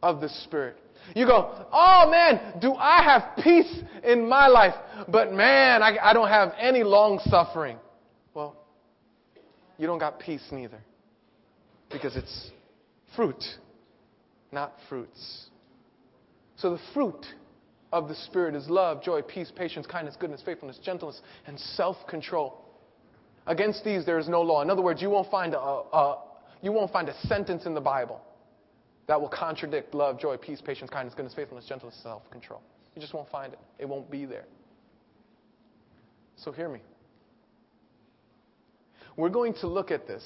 of 0.00 0.20
the 0.20 0.28
Spirit. 0.28 0.76
You 1.16 1.26
go, 1.26 1.66
oh 1.72 2.08
man, 2.08 2.60
do 2.60 2.74
I 2.74 3.02
have 3.02 3.44
peace 3.44 3.82
in 4.04 4.28
my 4.28 4.46
life? 4.46 4.74
But 5.08 5.32
man, 5.32 5.82
I, 5.82 5.96
I 6.00 6.12
don't 6.12 6.28
have 6.28 6.52
any 6.60 6.84
long 6.84 7.18
suffering. 7.24 7.78
Well, 8.34 8.54
you 9.78 9.88
don't 9.88 9.98
got 9.98 10.20
peace 10.20 10.46
neither. 10.52 10.78
Because 11.90 12.14
it's 12.14 12.52
fruit, 13.16 13.42
not 14.52 14.74
fruits. 14.88 15.46
So 16.54 16.70
the 16.70 16.80
fruit 16.94 17.26
of 17.92 18.08
the 18.08 18.14
Spirit 18.14 18.54
is 18.54 18.68
love, 18.68 19.02
joy, 19.02 19.22
peace, 19.22 19.50
patience, 19.54 19.86
kindness, 19.86 20.16
goodness, 20.18 20.42
faithfulness, 20.44 20.78
gentleness, 20.82 21.20
and 21.46 21.58
self 21.58 21.96
control. 22.08 22.64
Against 23.46 23.82
these 23.84 24.04
there 24.04 24.18
is 24.18 24.28
no 24.28 24.42
law. 24.42 24.62
In 24.62 24.70
other 24.70 24.82
words, 24.82 25.00
you 25.00 25.10
won't 25.10 25.30
find 25.30 25.54
a, 25.54 25.58
a, 25.58 26.22
you 26.60 26.72
won't 26.72 26.92
find 26.92 27.08
a 27.08 27.18
sentence 27.26 27.64
in 27.64 27.74
the 27.74 27.80
Bible 27.80 28.20
that 29.06 29.18
will 29.18 29.28
contradict 29.28 29.94
love, 29.94 30.20
joy, 30.20 30.36
peace, 30.36 30.60
patience, 30.60 30.90
kindness, 30.90 31.14
goodness, 31.14 31.34
faithfulness, 31.34 31.66
gentleness, 31.66 31.98
self 32.02 32.22
control. 32.30 32.60
You 32.94 33.00
just 33.00 33.14
won't 33.14 33.30
find 33.30 33.52
it. 33.52 33.58
It 33.78 33.88
won't 33.88 34.10
be 34.10 34.26
there. 34.26 34.44
So 36.36 36.52
hear 36.52 36.68
me. 36.68 36.80
We're 39.16 39.30
going 39.30 39.54
to 39.54 39.66
look 39.66 39.90
at 39.90 40.06
this, 40.06 40.24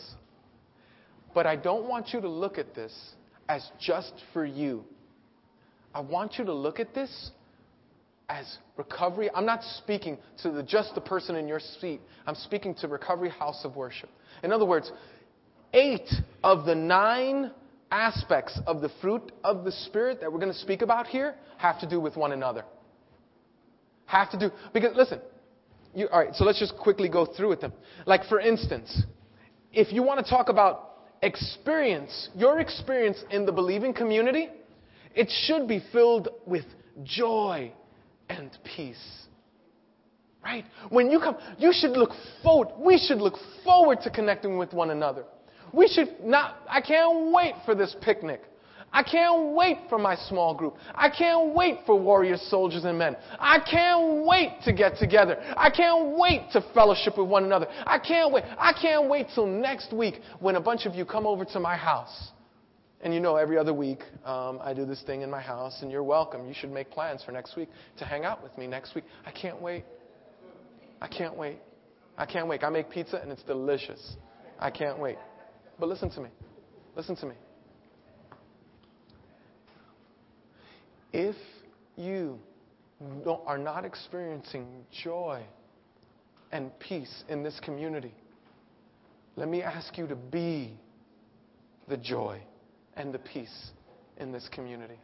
but 1.33 1.47
I 1.47 1.57
don't 1.57 1.89
want 1.89 2.13
you 2.13 2.21
to 2.21 2.29
look 2.29 2.59
at 2.59 2.75
this 2.75 2.93
as 3.49 3.67
just 3.81 4.13
for 4.33 4.45
you. 4.45 4.85
I 5.95 6.01
want 6.01 6.39
you 6.39 6.45
to 6.45 6.53
look 6.53 6.81
at 6.81 6.95
this 6.95 7.31
as 8.29 8.59
recovery. 8.77 9.31
I'm 9.35 9.47
not 9.47 9.63
speaking 9.79 10.19
to 10.43 10.51
the, 10.51 10.63
just 10.63 10.95
the 10.95 11.01
person 11.01 11.37
in 11.37 11.49
your 11.49 11.61
seat. 11.81 12.01
I'm 12.27 12.35
speaking 12.35 12.75
to 12.77 12.89
Recovery 12.89 13.31
House 13.31 13.65
of 13.65 13.77
Worship. 13.77 14.09
In 14.43 14.53
other 14.53 14.65
words, 14.65 14.91
eight 15.73 16.09
of 16.43 16.65
the 16.65 16.75
nine 16.75 17.51
aspects 17.91 18.59
of 18.67 18.81
the 18.81 18.91
fruit 19.01 19.33
of 19.45 19.65
the 19.65 19.73
Spirit 19.73 20.21
that 20.21 20.33
we're 20.33 20.41
going 20.41 20.53
to 20.53 20.59
speak 20.59 20.83
about 20.83 21.07
here 21.07 21.35
have 21.59 21.79
to 21.81 21.89
do 21.89 22.01
with 22.01 22.17
one 22.17 22.33
another. 22.33 22.65
Have 24.07 24.31
to 24.31 24.39
do, 24.39 24.51
because 24.73 24.97
listen, 24.97 25.21
you, 25.95 26.09
all 26.09 26.21
right, 26.21 26.35
so 26.35 26.45
let's 26.45 26.59
just 26.59 26.77
quickly 26.77 27.09
go 27.09 27.27
through 27.27 27.51
with 27.51 27.61
them. 27.61 27.73
Like, 28.07 28.25
for 28.25 28.41
instance, 28.41 29.03
if 29.73 29.93
you 29.93 30.03
want 30.03 30.25
to 30.25 30.31
talk 30.31 30.49
about 30.49 31.01
experience, 31.23 32.31
your 32.35 32.61
experience 32.61 33.23
in 33.31 33.47
the 33.47 33.53
believing 33.53 33.93
community, 33.93 34.49
it 35.15 35.31
should 35.45 35.69
be 35.69 35.83
filled 35.93 36.29
with 36.47 36.65
joy 37.05 37.73
and 38.39 38.57
peace. 38.65 39.27
Right? 40.43 40.65
When 40.89 41.11
you 41.11 41.21
come, 41.21 41.37
you 41.59 41.73
should 41.73 41.93
look 41.93 42.11
forward, 42.43 42.69
we 42.79 42.99
should 42.99 43.19
look 43.19 43.35
forward 43.65 44.01
to 44.03 44.11
connecting 44.11 44.59
with 44.59 44.73
one 44.73 44.91
another. 44.91 45.25
We 45.73 45.87
should 45.89 46.17
not, 46.23 46.57
I 46.69 46.81
can't 46.81 47.33
wait 47.33 47.55
for 47.65 47.75
this 47.75 47.95
picnic. 48.03 48.43
I 48.93 49.03
can't 49.03 49.55
wait 49.55 49.79
for 49.89 49.99
my 49.99 50.17
small 50.17 50.55
group. 50.55 50.77
I 50.95 51.09
can't 51.09 51.55
wait 51.55 51.79
for 51.87 51.99
warriors, 51.99 52.43
soldiers, 52.51 52.85
and 52.85 52.99
men. 52.99 53.17
I 53.39 53.59
can't 53.59 54.27
wait 54.27 54.59
to 54.65 54.73
get 54.73 54.99
together. 54.99 55.39
I 55.57 55.71
can't 55.71 56.19
wait 56.19 56.51
to 56.53 56.63
fellowship 56.75 57.17
with 57.17 57.27
one 57.27 57.45
another. 57.45 57.69
I 57.87 57.99
can't 57.99 58.31
wait. 58.33 58.45
I 58.59 58.75
can't 58.75 59.09
wait 59.09 59.29
till 59.35 59.47
next 59.47 59.95
week 59.95 60.21
when 60.41 60.57
a 60.57 60.61
bunch 60.61 60.85
of 60.85 60.95
you 60.95 61.07
come 61.07 61.27
over 61.27 61.47
to 61.47 61.61
my 61.61 61.75
house 61.75 62.32
and 63.03 63.13
you 63.13 63.19
know, 63.19 63.37
every 63.37 63.59
other 63.59 63.75
week 63.75 64.01
um, 64.25 64.61
I 64.63 64.73
do 64.73 64.85
this 64.87 65.03
thing 65.03 65.23
in 65.23 65.31
my 65.31 65.41
house, 65.41 65.83
and 65.83 65.91
you're 65.91 66.05
welcome. 66.05 66.47
You 66.47 66.55
should 66.55 66.71
make 66.71 66.91
plans 66.91 67.23
for 67.25 67.33
next 67.33 67.57
week 67.57 67.69
to 67.99 68.05
hang 68.05 68.25
out 68.25 68.43
with 68.43 68.57
me 68.57 68.69
next 68.69 68.95
week. 68.95 69.05
I 69.27 69.33
can't 69.33 69.61
wait. 69.61 69.85
I 71.01 71.09
can't 71.09 71.37
wait. 71.37 71.59
I 72.17 72.27
can't 72.27 72.47
wait. 72.47 72.63
I 72.63 72.71
make 72.71 72.91
pizza, 72.91 73.21
and 73.21 73.33
it's 73.33 73.43
delicious. 73.43 74.17
I 74.61 74.71
can't 74.71 74.99
wait. 75.01 75.19
But 75.81 75.89
listen 75.89 76.11
to 76.11 76.21
me. 76.21 76.29
Listen 76.95 77.17
to 77.17 77.27
me. 77.27 77.35
If 81.13 81.37
you 81.97 82.39
are 83.47 83.59
not 83.59 83.85
experiencing 83.85 84.85
joy 85.03 85.43
and 86.53 86.71
peace 86.79 87.25
in 87.29 87.43
this 87.43 87.59
community, 87.65 88.15
let 89.35 89.49
me 89.49 89.63
ask 89.63 89.99
you 89.99 90.07
to 90.07 90.15
be 90.15 90.79
the 91.89 91.97
joy 91.97 92.41
and 92.97 93.13
the 93.13 93.19
peace 93.19 93.71
in 94.19 94.33
this 94.33 94.49
community. 94.53 94.99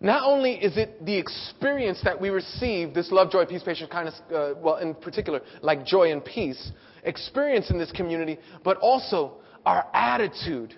not 0.00 0.24
only 0.24 0.54
is 0.54 0.76
it 0.76 1.04
the 1.06 1.16
experience 1.16 2.00
that 2.02 2.20
we 2.20 2.28
receive, 2.28 2.92
this 2.92 3.12
love, 3.12 3.30
joy, 3.30 3.46
peace, 3.46 3.62
patience, 3.62 3.88
kindness, 3.90 4.20
uh, 4.34 4.54
well, 4.56 4.78
in 4.78 4.94
particular, 4.94 5.40
like 5.62 5.86
joy 5.86 6.10
and 6.10 6.24
peace, 6.24 6.72
experience 7.04 7.70
in 7.70 7.78
this 7.78 7.92
community, 7.92 8.36
but 8.64 8.76
also 8.78 9.34
our 9.64 9.86
attitude 9.94 10.74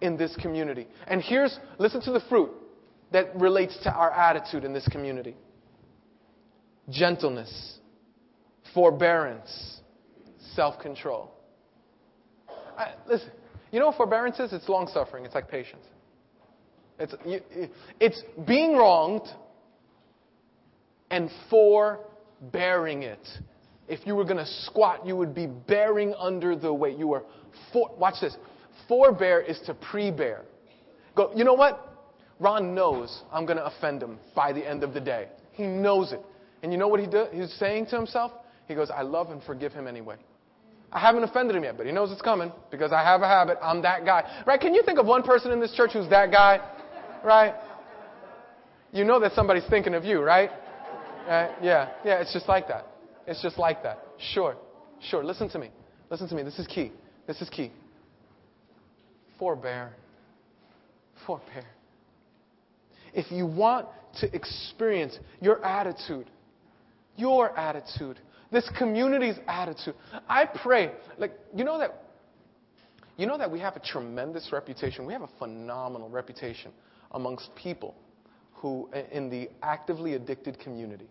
in 0.00 0.16
this 0.16 0.34
community. 0.42 0.88
And 1.06 1.22
here's, 1.22 1.56
listen 1.78 2.00
to 2.02 2.10
the 2.10 2.20
fruit 2.28 2.50
that 3.12 3.34
relates 3.36 3.78
to 3.84 3.92
our 3.92 4.10
attitude 4.10 4.64
in 4.64 4.72
this 4.72 4.86
community 4.88 5.36
gentleness, 6.90 7.78
forbearance, 8.74 9.80
self 10.54 10.78
control. 10.80 11.30
Listen, 13.08 13.30
you 13.74 13.80
know 13.80 13.92
forbearance 13.92 14.38
is? 14.38 14.52
It's 14.52 14.68
long 14.68 14.86
suffering, 14.86 15.24
it's 15.24 15.34
like 15.34 15.48
patience. 15.48 15.84
It's, 16.98 17.14
it's 17.98 18.22
being 18.46 18.76
wronged 18.76 19.26
and 21.10 21.28
forbearing 21.50 23.02
it. 23.02 23.26
If 23.88 24.06
you 24.06 24.14
were 24.14 24.24
going 24.24 24.38
to 24.38 24.46
squat, 24.46 25.04
you 25.04 25.16
would 25.16 25.34
be 25.34 25.46
bearing 25.46 26.14
under 26.18 26.56
the 26.56 26.72
weight. 26.72 26.98
You 26.98 27.08
were 27.08 27.24
for, 27.72 27.90
watch 27.98 28.20
this. 28.20 28.36
Forbear 28.88 29.40
is 29.40 29.60
to 29.66 29.74
pre-bear. 29.74 30.42
Go, 31.16 31.32
you 31.34 31.44
know 31.44 31.54
what? 31.54 31.90
Ron 32.40 32.74
knows 32.74 33.22
I'm 33.32 33.44
going 33.44 33.58
to 33.58 33.66
offend 33.66 34.02
him 34.02 34.18
by 34.34 34.52
the 34.52 34.68
end 34.68 34.82
of 34.82 34.94
the 34.94 35.00
day. 35.00 35.28
He 35.52 35.64
knows 35.64 36.12
it. 36.12 36.20
And 36.62 36.72
you 36.72 36.78
know 36.78 36.88
what 36.88 37.00
he 37.00 37.06
do, 37.06 37.26
he's 37.32 37.52
saying 37.54 37.86
to 37.86 37.96
himself? 37.96 38.32
He 38.66 38.74
goes, 38.74 38.90
I 38.90 39.02
love 39.02 39.30
and 39.30 39.42
forgive 39.42 39.72
him 39.72 39.86
anyway. 39.86 40.16
I 40.94 41.00
haven't 41.00 41.24
offended 41.24 41.56
him 41.56 41.64
yet, 41.64 41.76
but 41.76 41.86
he 41.86 41.92
knows 41.92 42.12
it's 42.12 42.22
coming 42.22 42.52
because 42.70 42.92
I 42.92 43.02
have 43.02 43.20
a 43.22 43.26
habit. 43.26 43.58
I'm 43.60 43.82
that 43.82 44.04
guy. 44.04 44.44
Right? 44.46 44.60
Can 44.60 44.74
you 44.74 44.82
think 44.84 44.98
of 44.98 45.06
one 45.06 45.24
person 45.24 45.50
in 45.50 45.60
this 45.60 45.74
church 45.74 45.90
who's 45.92 46.08
that 46.10 46.30
guy? 46.30 46.60
right? 47.24 47.54
You 48.92 49.04
know 49.04 49.18
that 49.20 49.32
somebody's 49.32 49.66
thinking 49.68 49.94
of 49.94 50.04
you, 50.04 50.20
right? 50.20 50.50
Right? 51.26 51.50
Yeah, 51.62 51.90
yeah, 52.04 52.20
it's 52.20 52.32
just 52.32 52.48
like 52.48 52.68
that. 52.68 52.86
It's 53.26 53.42
just 53.42 53.58
like 53.58 53.82
that. 53.82 53.98
Sure, 54.32 54.56
sure. 55.08 55.24
Listen 55.24 55.48
to 55.50 55.58
me. 55.58 55.70
Listen 56.10 56.28
to 56.28 56.34
me. 56.34 56.42
This 56.42 56.58
is 56.58 56.66
key. 56.66 56.92
This 57.26 57.40
is 57.40 57.48
key. 57.48 57.72
Forbear. 59.38 59.90
Forbear. 61.26 61.64
If 63.14 63.32
you 63.32 63.46
want 63.46 63.88
to 64.20 64.32
experience 64.34 65.18
your 65.40 65.64
attitude, 65.64 66.26
your 67.16 67.58
attitude, 67.58 68.20
this 68.54 68.70
community's 68.78 69.36
attitude, 69.46 69.94
I 70.28 70.46
pray, 70.46 70.92
like, 71.18 71.32
you 71.54 71.64
know 71.64 71.78
that 71.78 72.00
you 73.16 73.26
know 73.26 73.38
that 73.38 73.50
we 73.50 73.60
have 73.60 73.76
a 73.76 73.80
tremendous 73.80 74.50
reputation. 74.52 75.06
We 75.06 75.12
have 75.12 75.22
a 75.22 75.28
phenomenal 75.38 76.08
reputation 76.08 76.72
amongst 77.12 77.54
people 77.54 77.94
who 78.54 78.88
in 79.12 79.30
the 79.30 79.50
actively 79.62 80.14
addicted 80.14 80.58
community. 80.58 81.04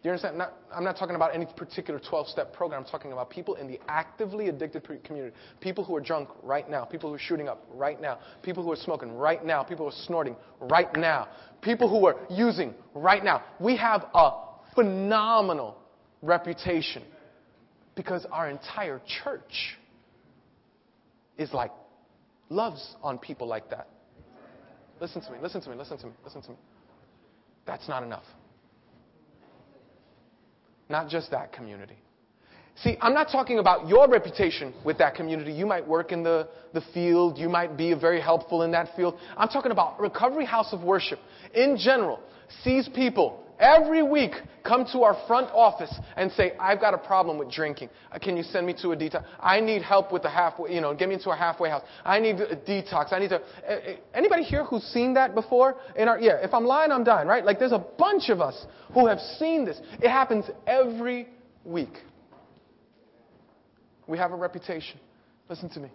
Do 0.00 0.08
you 0.08 0.10
understand? 0.12 0.38
Not, 0.38 0.54
I'm 0.72 0.84
not 0.84 0.96
talking 0.96 1.16
about 1.16 1.34
any 1.34 1.46
particular 1.56 1.98
12 1.98 2.28
step 2.28 2.54
program. 2.54 2.84
I'm 2.84 2.88
talking 2.88 3.12
about 3.12 3.30
people 3.30 3.56
in 3.56 3.66
the 3.66 3.80
actively 3.88 4.48
addicted 4.48 4.88
community. 5.02 5.34
People 5.60 5.82
who 5.82 5.96
are 5.96 6.00
drunk 6.00 6.28
right 6.42 6.70
now. 6.70 6.84
People 6.84 7.10
who 7.10 7.16
are 7.16 7.18
shooting 7.18 7.48
up 7.48 7.66
right 7.74 8.00
now. 8.00 8.18
People 8.42 8.62
who 8.62 8.70
are 8.70 8.76
smoking 8.76 9.12
right 9.12 9.44
now. 9.44 9.64
People 9.64 9.86
who 9.86 9.92
are 9.92 10.04
snorting 10.04 10.36
right 10.60 10.94
now. 10.96 11.26
People 11.60 11.88
who 11.88 12.06
are 12.06 12.16
using 12.30 12.74
right 12.94 13.24
now. 13.24 13.42
We 13.58 13.76
have 13.76 14.06
a 14.14 14.30
phenomenal 14.76 15.76
reputation 16.22 17.02
because 17.94 18.26
our 18.30 18.48
entire 18.48 19.00
church 19.24 19.76
is 21.36 21.52
like, 21.52 21.70
loves 22.48 22.94
on 23.02 23.18
people 23.18 23.46
like 23.46 23.70
that. 23.70 23.88
Listen 25.00 25.22
to 25.22 25.30
me, 25.30 25.38
listen 25.40 25.60
to 25.60 25.70
me, 25.70 25.76
listen 25.76 25.98
to 25.98 26.06
me, 26.06 26.12
listen 26.24 26.42
to 26.42 26.50
me. 26.50 26.56
That's 27.66 27.88
not 27.88 28.02
enough. 28.02 28.24
Not 30.88 31.08
just 31.08 31.30
that 31.30 31.52
community. 31.52 31.98
See, 32.82 32.96
I'm 33.00 33.12
not 33.12 33.28
talking 33.30 33.58
about 33.58 33.88
your 33.88 34.08
reputation 34.08 34.72
with 34.84 34.98
that 34.98 35.14
community. 35.16 35.52
You 35.52 35.66
might 35.66 35.86
work 35.86 36.12
in 36.12 36.22
the, 36.22 36.48
the 36.72 36.82
field. 36.94 37.36
You 37.36 37.48
might 37.48 37.76
be 37.76 37.92
very 37.92 38.20
helpful 38.20 38.62
in 38.62 38.70
that 38.70 38.94
field. 38.94 39.18
I'm 39.36 39.48
talking 39.48 39.72
about 39.72 40.00
Recovery 40.00 40.44
House 40.44 40.72
of 40.72 40.82
Worship 40.82 41.18
in 41.54 41.76
general 41.76 42.20
sees 42.62 42.88
people 42.88 43.44
every 43.58 44.02
week 44.02 44.32
come 44.64 44.84
to 44.92 45.02
our 45.02 45.16
front 45.26 45.50
office 45.52 45.94
and 46.16 46.30
say, 46.32 46.52
I've 46.60 46.80
got 46.80 46.94
a 46.94 46.98
problem 46.98 47.38
with 47.38 47.50
drinking. 47.50 47.88
Uh, 48.12 48.18
can 48.18 48.36
you 48.36 48.42
send 48.42 48.66
me 48.66 48.74
to 48.82 48.90
a 48.92 48.96
detox? 48.96 49.24
I 49.40 49.60
need 49.60 49.82
help 49.82 50.12
with 50.12 50.22
the 50.22 50.30
halfway, 50.30 50.74
you 50.74 50.80
know, 50.80 50.94
get 50.94 51.08
me 51.08 51.14
into 51.14 51.30
a 51.30 51.36
halfway 51.36 51.70
house. 51.70 51.82
I 52.04 52.20
need 52.20 52.36
a 52.36 52.56
detox. 52.56 53.12
I 53.12 53.18
need 53.18 53.30
to. 53.30 53.40
Anybody 54.14 54.42
here 54.42 54.64
who's 54.64 54.82
seen 54.84 55.14
that 55.14 55.34
before? 55.34 55.76
In 55.96 56.08
our, 56.08 56.18
yeah, 56.18 56.36
if 56.42 56.52
I'm 56.52 56.64
lying, 56.64 56.92
I'm 56.92 57.04
dying, 57.04 57.28
right? 57.28 57.44
Like 57.44 57.58
there's 57.58 57.72
a 57.72 57.84
bunch 57.98 58.28
of 58.28 58.40
us 58.40 58.66
who 58.92 59.06
have 59.06 59.20
seen 59.38 59.64
this. 59.64 59.80
It 60.00 60.10
happens 60.10 60.44
every 60.66 61.28
week. 61.64 61.92
We 64.06 64.18
have 64.18 64.32
a 64.32 64.36
reputation. 64.36 64.98
Listen 65.48 65.68
to 65.70 65.80
me. 65.80 65.90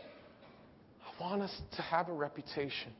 I 0.00 1.22
want 1.22 1.42
us 1.42 1.60
to 1.76 1.82
have 1.82 2.08
a 2.08 2.12
reputation 2.12 2.92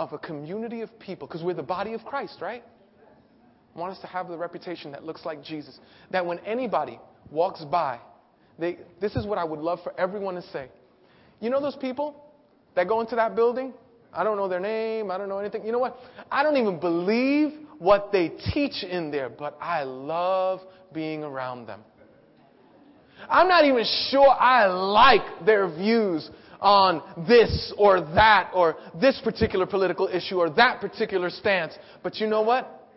of 0.00 0.14
a 0.14 0.18
community 0.18 0.80
of 0.80 0.98
people, 0.98 1.28
because 1.28 1.42
we're 1.42 1.52
the 1.52 1.62
body 1.62 1.92
of 1.92 2.02
Christ, 2.06 2.38
right? 2.40 2.64
I 3.76 3.78
want 3.78 3.92
us 3.92 4.00
to 4.00 4.06
have 4.06 4.28
the 4.28 4.38
reputation 4.38 4.92
that 4.92 5.04
looks 5.04 5.26
like 5.26 5.44
Jesus. 5.44 5.78
That 6.10 6.24
when 6.24 6.38
anybody 6.38 6.98
walks 7.30 7.62
by, 7.66 8.00
they, 8.58 8.78
this 8.98 9.14
is 9.14 9.26
what 9.26 9.36
I 9.36 9.44
would 9.44 9.60
love 9.60 9.80
for 9.84 9.92
everyone 10.00 10.36
to 10.36 10.42
say. 10.42 10.70
You 11.38 11.50
know 11.50 11.60
those 11.60 11.76
people 11.76 12.16
that 12.76 12.88
go 12.88 13.02
into 13.02 13.14
that 13.16 13.36
building? 13.36 13.74
I 14.10 14.24
don't 14.24 14.38
know 14.38 14.48
their 14.48 14.58
name. 14.58 15.10
I 15.10 15.18
don't 15.18 15.28
know 15.28 15.38
anything. 15.38 15.66
You 15.66 15.72
know 15.72 15.78
what? 15.78 15.98
I 16.32 16.42
don't 16.42 16.56
even 16.56 16.80
believe 16.80 17.52
what 17.78 18.10
they 18.10 18.32
teach 18.54 18.82
in 18.82 19.10
there, 19.10 19.28
but 19.28 19.58
I 19.60 19.82
love 19.82 20.60
being 20.94 21.22
around 21.22 21.66
them. 21.66 21.82
I'm 23.28 23.48
not 23.48 23.66
even 23.66 23.84
sure 24.08 24.28
I 24.30 24.66
like 24.66 25.44
their 25.44 25.68
views 25.68 26.30
on 26.60 27.02
this 27.26 27.72
or 27.78 28.00
that 28.00 28.50
or 28.54 28.76
this 29.00 29.20
particular 29.22 29.66
political 29.66 30.08
issue 30.08 30.36
or 30.36 30.50
that 30.50 30.80
particular 30.80 31.30
stance. 31.30 31.76
But 32.02 32.16
you 32.16 32.26
know 32.26 32.42
what? 32.42 32.88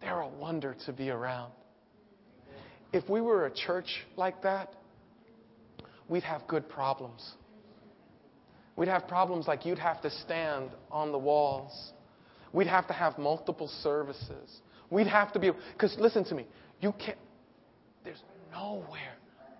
They're 0.00 0.20
a 0.20 0.28
wonder 0.28 0.76
to 0.86 0.92
be 0.92 1.10
around. 1.10 1.52
If 2.92 3.08
we 3.08 3.20
were 3.20 3.46
a 3.46 3.50
church 3.50 4.04
like 4.16 4.42
that, 4.42 4.74
we'd 6.08 6.24
have 6.24 6.46
good 6.46 6.68
problems. 6.68 7.32
We'd 8.76 8.88
have 8.88 9.06
problems 9.06 9.46
like 9.46 9.64
you'd 9.64 9.78
have 9.78 10.02
to 10.02 10.10
stand 10.10 10.70
on 10.90 11.12
the 11.12 11.18
walls. 11.18 11.92
We'd 12.52 12.66
have 12.66 12.86
to 12.88 12.92
have 12.92 13.18
multiple 13.18 13.68
services. 13.82 14.60
We'd 14.90 15.06
have 15.06 15.32
to 15.32 15.38
be, 15.38 15.50
because 15.72 15.96
listen 15.98 16.24
to 16.24 16.34
me, 16.34 16.46
you 16.80 16.92
can't, 16.92 17.18
there's 18.04 18.22
nowhere 18.52 19.14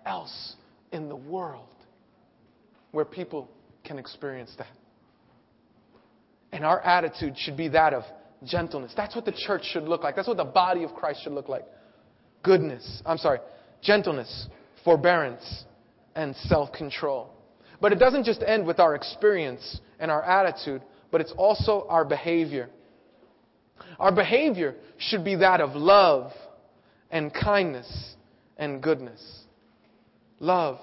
else 0.05 0.55
in 0.91 1.09
the 1.09 1.15
world 1.15 1.72
where 2.93 3.03
people 3.03 3.49
can 3.83 3.99
experience 3.99 4.53
that. 4.57 4.67
And 6.53 6.63
our 6.63 6.79
attitude 6.79 7.33
should 7.35 7.57
be 7.57 7.67
that 7.69 7.93
of 7.93 8.03
gentleness. 8.45 8.93
That's 8.95 9.15
what 9.15 9.25
the 9.25 9.33
church 9.35 9.63
should 9.65 9.83
look 9.83 10.03
like. 10.03 10.15
That's 10.15 10.27
what 10.27 10.37
the 10.37 10.45
body 10.45 10.83
of 10.83 10.93
Christ 10.93 11.23
should 11.23 11.33
look 11.33 11.49
like. 11.49 11.65
Goodness, 12.43 13.01
I'm 13.05 13.17
sorry, 13.17 13.39
gentleness, 13.81 14.47
forbearance, 14.85 15.65
and 16.15 16.35
self 16.35 16.71
control. 16.71 17.31
But 17.81 17.91
it 17.91 17.99
doesn't 17.99 18.25
just 18.25 18.43
end 18.43 18.65
with 18.65 18.79
our 18.79 18.95
experience 18.95 19.81
and 19.99 20.11
our 20.11 20.23
attitude, 20.23 20.83
but 21.11 21.19
it's 21.19 21.33
also 21.35 21.87
our 21.89 22.05
behavior. 22.05 22.69
Our 23.99 24.13
behavior 24.13 24.75
should 24.97 25.25
be 25.25 25.35
that 25.37 25.61
of 25.61 25.75
love 25.75 26.31
and 27.09 27.33
kindness 27.33 28.15
and 28.57 28.83
goodness. 28.83 29.21
Love, 30.39 30.79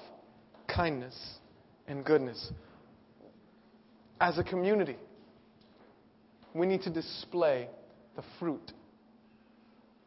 kindness, 0.66 1.16
and 1.90 2.04
goodness. 2.04 2.52
As 4.20 4.38
a 4.38 4.44
community, 4.44 4.96
we 6.54 6.66
need 6.66 6.82
to 6.82 6.90
display 6.90 7.68
the 8.16 8.22
fruit 8.38 8.72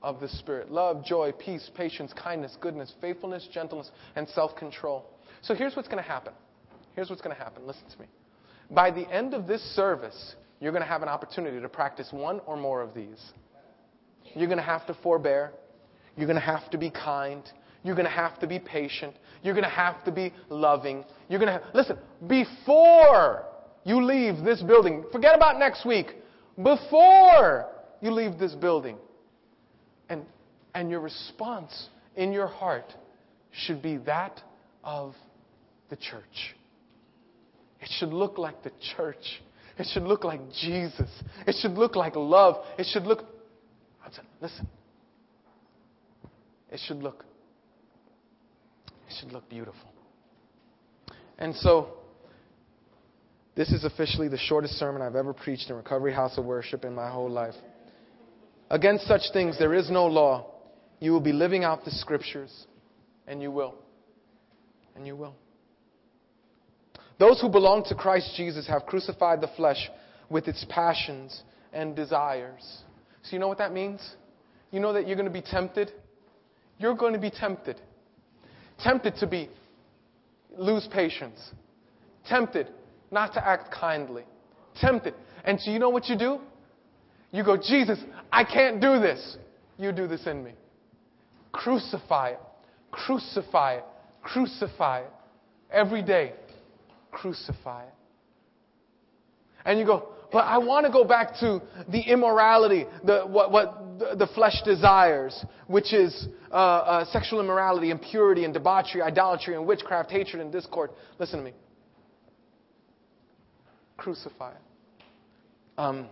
of 0.01 0.19
the 0.19 0.27
Spirit 0.27 0.71
love, 0.71 1.05
joy, 1.05 1.31
peace, 1.33 1.69
patience, 1.75 2.13
kindness, 2.13 2.57
goodness, 2.61 2.93
faithfulness, 3.01 3.47
gentleness, 3.51 3.91
and 4.15 4.27
self 4.29 4.55
control. 4.55 5.05
So 5.41 5.53
here's 5.53 5.75
what's 5.75 5.87
going 5.87 6.01
to 6.01 6.09
happen. 6.09 6.33
Here's 6.95 7.09
what's 7.09 7.21
going 7.21 7.35
to 7.35 7.41
happen. 7.41 7.65
Listen 7.67 7.83
to 7.91 7.99
me. 7.99 8.07
By 8.71 8.91
the 8.91 9.09
end 9.11 9.33
of 9.33 9.47
this 9.47 9.61
service, 9.75 10.35
you're 10.59 10.71
going 10.71 10.83
to 10.83 10.89
have 10.89 11.01
an 11.01 11.09
opportunity 11.09 11.59
to 11.59 11.69
practice 11.69 12.07
one 12.11 12.39
or 12.45 12.55
more 12.55 12.81
of 12.81 12.93
these. 12.93 13.21
You're 14.35 14.47
going 14.47 14.57
to 14.57 14.63
have 14.63 14.85
to 14.87 14.93
forbear. 15.03 15.51
You're 16.15 16.27
going 16.27 16.39
to 16.39 16.45
have 16.45 16.69
to 16.71 16.77
be 16.77 16.89
kind. 16.89 17.43
You're 17.83 17.95
going 17.95 18.05
to 18.05 18.11
have 18.11 18.39
to 18.39 18.47
be 18.47 18.59
patient. 18.59 19.15
You're 19.41 19.53
going 19.53 19.65
to 19.65 19.69
have 19.69 20.03
to 20.05 20.11
be 20.11 20.33
loving. 20.49 21.03
You're 21.27 21.39
going 21.39 21.53
to 21.53 21.59
have, 21.59 21.63
listen, 21.73 21.97
before 22.27 23.45
you 23.83 24.03
leave 24.03 24.43
this 24.43 24.61
building, 24.61 25.03
forget 25.11 25.35
about 25.35 25.59
next 25.59 25.85
week, 25.85 26.07
before 26.55 27.67
you 28.01 28.11
leave 28.11 28.39
this 28.39 28.53
building, 28.53 28.97
and, 30.09 30.25
and 30.73 30.89
your 30.89 31.01
response 31.01 31.89
in 32.15 32.31
your 32.31 32.47
heart 32.47 32.93
should 33.51 33.81
be 33.81 33.97
that 33.97 34.41
of 34.83 35.13
the 35.89 35.95
church. 35.95 36.55
It 37.81 37.89
should 37.99 38.13
look 38.13 38.37
like 38.37 38.63
the 38.63 38.71
church. 38.95 39.41
It 39.77 39.87
should 39.91 40.03
look 40.03 40.23
like 40.23 40.39
Jesus. 40.61 41.09
It 41.45 41.55
should 41.61 41.73
look 41.73 41.95
like 41.95 42.15
love. 42.15 42.63
It 42.77 42.87
should 42.91 43.03
look. 43.03 43.25
Listen. 44.41 44.67
It 46.69 46.79
should 46.85 46.97
look. 46.97 47.25
Should 49.19 49.31
look 49.31 49.47
beautiful. 49.49 49.91
And 51.37 51.55
so, 51.55 51.89
this 53.55 53.69
is 53.71 53.83
officially 53.83 54.27
the 54.27 54.37
shortest 54.37 54.75
sermon 54.75 55.01
I've 55.01 55.15
ever 55.15 55.33
preached 55.33 55.69
in 55.69 55.75
Recovery 55.75 56.13
House 56.13 56.37
of 56.37 56.45
Worship 56.45 56.83
in 56.83 56.95
my 56.95 57.09
whole 57.09 57.29
life. 57.29 57.53
Against 58.69 59.05
such 59.07 59.21
things, 59.33 59.59
there 59.59 59.73
is 59.73 59.91
no 59.91 60.07
law. 60.07 60.51
You 60.99 61.11
will 61.11 61.19
be 61.19 61.33
living 61.33 61.63
out 61.63 61.85
the 61.85 61.91
scriptures, 61.91 62.65
and 63.27 63.41
you 63.41 63.51
will. 63.51 63.75
And 64.95 65.05
you 65.05 65.15
will. 65.15 65.35
Those 67.19 67.39
who 67.39 67.49
belong 67.49 67.83
to 67.85 67.95
Christ 67.95 68.33
Jesus 68.35 68.67
have 68.67 68.85
crucified 68.85 69.41
the 69.41 69.49
flesh 69.55 69.89
with 70.29 70.47
its 70.47 70.65
passions 70.69 71.43
and 71.71 71.95
desires. 71.95 72.79
So, 73.23 73.33
you 73.33 73.39
know 73.39 73.47
what 73.47 73.59
that 73.59 73.73
means? 73.73 74.01
You 74.71 74.79
know 74.79 74.93
that 74.93 75.07
you're 75.07 75.15
going 75.17 75.27
to 75.27 75.33
be 75.33 75.41
tempted? 75.41 75.91
You're 76.79 76.95
going 76.95 77.13
to 77.13 77.19
be 77.19 77.29
tempted. 77.29 77.79
Tempted 78.83 79.15
to 79.17 79.27
be, 79.27 79.49
lose 80.57 80.87
patience. 80.91 81.39
Tempted 82.27 82.69
not 83.11 83.33
to 83.33 83.47
act 83.47 83.73
kindly. 83.73 84.23
Tempted. 84.79 85.13
And 85.43 85.59
so, 85.59 85.71
you 85.71 85.79
know 85.79 85.89
what 85.89 86.07
you 86.07 86.17
do? 86.17 86.39
You 87.31 87.43
go, 87.43 87.57
Jesus, 87.57 87.99
I 88.31 88.43
can't 88.43 88.79
do 88.79 88.99
this. 88.99 89.37
You 89.77 89.91
do 89.91 90.07
this 90.07 90.27
in 90.27 90.43
me. 90.43 90.51
Crucify 91.51 92.31
it. 92.31 92.39
Crucify 92.91 93.75
it. 93.75 93.83
Crucify 94.21 94.99
it. 94.99 95.11
Every 95.71 96.03
day 96.03 96.33
crucify 97.13 97.83
it. 97.83 97.93
And 99.65 99.79
you 99.79 99.85
go, 99.85 100.09
but 100.33 100.39
I 100.39 100.57
want 100.57 100.87
to 100.87 100.91
go 100.91 101.03
back 101.03 101.35
to 101.41 101.61
the 101.89 102.01
immorality, 102.01 102.85
the, 103.03 103.21
what, 103.21 103.51
what 103.51 104.17
the 104.17 104.27
flesh 104.33 104.63
desires, 104.65 105.45
which 105.67 105.93
is 105.93 106.27
uh, 106.51 106.55
uh, 106.55 107.05
sexual 107.05 107.39
immorality, 107.39 107.91
impurity, 107.91 108.43
and 108.43 108.51
debauchery, 108.51 109.03
idolatry, 109.03 109.53
and 109.53 109.67
witchcraft, 109.67 110.09
hatred, 110.09 110.41
and 110.41 110.51
discord. 110.51 110.89
Listen 111.19 111.37
to 111.37 111.45
me. 111.45 111.53
Crucify 113.95 114.53
it. 114.53 114.57
Um, 115.77 116.07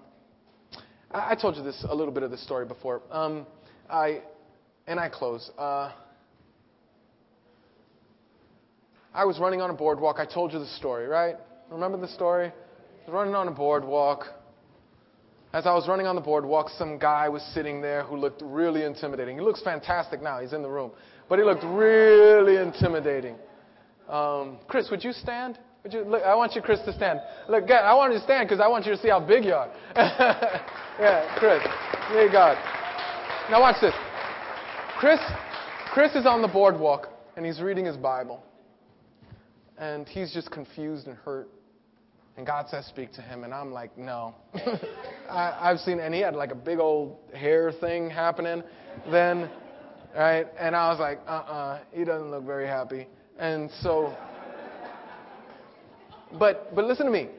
I, 1.09 1.31
I, 1.31 1.35
told 1.35 1.55
you 1.55 1.63
this 1.63 1.83
a 1.89 1.93
little 1.93 2.13
bit 2.13 2.21
of 2.21 2.29
the 2.29 2.37
story 2.37 2.67
before. 2.67 3.01
Um, 3.09 3.47
I 3.89 4.21
and 4.85 4.99
I 4.99 5.09
close. 5.09 5.49
Uh, 5.57 5.91
I 9.15 9.25
was 9.25 9.39
running 9.39 9.61
on 9.61 9.71
a 9.71 9.73
boardwalk. 9.73 10.17
I 10.19 10.25
told 10.31 10.53
you 10.53 10.59
the 10.59 10.67
story, 10.67 11.07
right? 11.07 11.35
Remember 11.71 11.97
the 11.97 12.07
story? 12.07 12.51
Running 13.07 13.35
on 13.35 13.47
a 13.47 13.51
boardwalk. 13.51 14.25
As 15.53 15.65
I 15.65 15.73
was 15.73 15.87
running 15.87 16.07
on 16.07 16.15
the 16.15 16.21
boardwalk, 16.21 16.69
some 16.69 16.97
guy 16.97 17.27
was 17.27 17.41
sitting 17.53 17.81
there 17.81 18.03
who 18.03 18.15
looked 18.15 18.41
really 18.41 18.83
intimidating. 18.83 19.37
He 19.37 19.43
looks 19.43 19.61
fantastic 19.61 20.21
now. 20.21 20.39
He's 20.39 20.53
in 20.53 20.61
the 20.61 20.69
room. 20.69 20.91
But 21.27 21.39
he 21.39 21.45
looked 21.45 21.63
really 21.63 22.55
intimidating. 22.55 23.35
Um, 24.07 24.59
Chris, 24.67 24.89
would 24.91 25.03
you 25.03 25.11
stand? 25.11 25.59
Would 25.83 25.93
you, 25.93 26.01
look, 26.03 26.23
I 26.23 26.35
want 26.35 26.55
you, 26.55 26.61
Chris, 26.61 26.79
to 26.85 26.93
stand. 26.93 27.19
Look, 27.49 27.69
I 27.69 27.93
want 27.95 28.13
you 28.13 28.19
to 28.19 28.23
stand 28.23 28.47
because 28.47 28.61
I 28.61 28.67
want 28.67 28.85
you 28.85 28.93
to 28.93 29.01
see 29.01 29.09
how 29.09 29.19
big 29.19 29.43
you 29.43 29.53
are. 29.53 29.69
yeah, 29.95 31.35
Chris. 31.37 31.61
There 32.13 32.25
you 32.25 32.31
go. 32.31 32.55
Now 33.49 33.61
watch 33.61 33.77
this. 33.81 33.93
Chris, 34.97 35.19
Chris 35.93 36.15
is 36.15 36.25
on 36.25 36.41
the 36.41 36.47
boardwalk 36.47 37.09
and 37.35 37.45
he's 37.45 37.59
reading 37.59 37.85
his 37.85 37.97
Bible 37.97 38.43
and 39.77 40.07
he's 40.07 40.31
just 40.33 40.51
confused 40.51 41.07
and 41.07 41.17
hurt. 41.17 41.49
And 42.37 42.45
God 42.45 42.67
says, 42.69 42.85
Speak 42.85 43.11
to 43.13 43.21
him. 43.21 43.43
And 43.43 43.53
I'm 43.53 43.71
like, 43.71 43.97
No. 43.97 44.35
I, 45.29 45.69
have 45.69 45.79
seen, 45.79 45.99
and 45.99 46.13
he 46.13 46.21
had 46.21 46.35
like 46.35 46.51
a 46.51 46.55
big 46.55 46.79
old 46.79 47.17
hair 47.33 47.71
thing 47.71 48.09
happening 48.09 48.63
then, 49.09 49.49
right? 50.15 50.47
And 50.59 50.75
I 50.75 50.89
was 50.89 50.99
like, 50.99 51.19
Uh 51.27 51.31
uh-uh, 51.31 51.53
uh 51.53 51.79
he 51.91 52.03
doesn't 52.03 52.31
look 52.31 52.45
very 52.45 52.67
happy. 52.67 53.07
And 53.39 53.69
so, 53.81 54.15
but, 56.37 56.73
but 56.75 56.85
listen 56.85 57.05
to 57.05 57.11
me. 57.11 57.29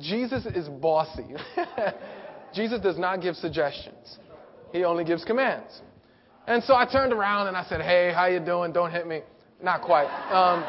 Jesus 0.00 0.46
is 0.46 0.68
bossy. 0.68 1.26
Jesus 2.54 2.80
does 2.80 2.98
not 2.98 3.20
give 3.20 3.36
suggestions. 3.36 4.18
He 4.72 4.84
only 4.84 5.04
gives 5.04 5.24
commands. 5.24 5.80
And 6.46 6.62
so 6.64 6.74
I 6.74 6.90
turned 6.90 7.12
around 7.12 7.48
and 7.48 7.56
I 7.56 7.64
said, 7.64 7.80
"Hey, 7.80 8.12
how 8.12 8.26
you 8.26 8.40
doing? 8.40 8.72
Don't 8.72 8.90
hit 8.90 9.06
me." 9.06 9.20
Not 9.62 9.82
quite. 9.82 10.06
Um, 10.32 10.64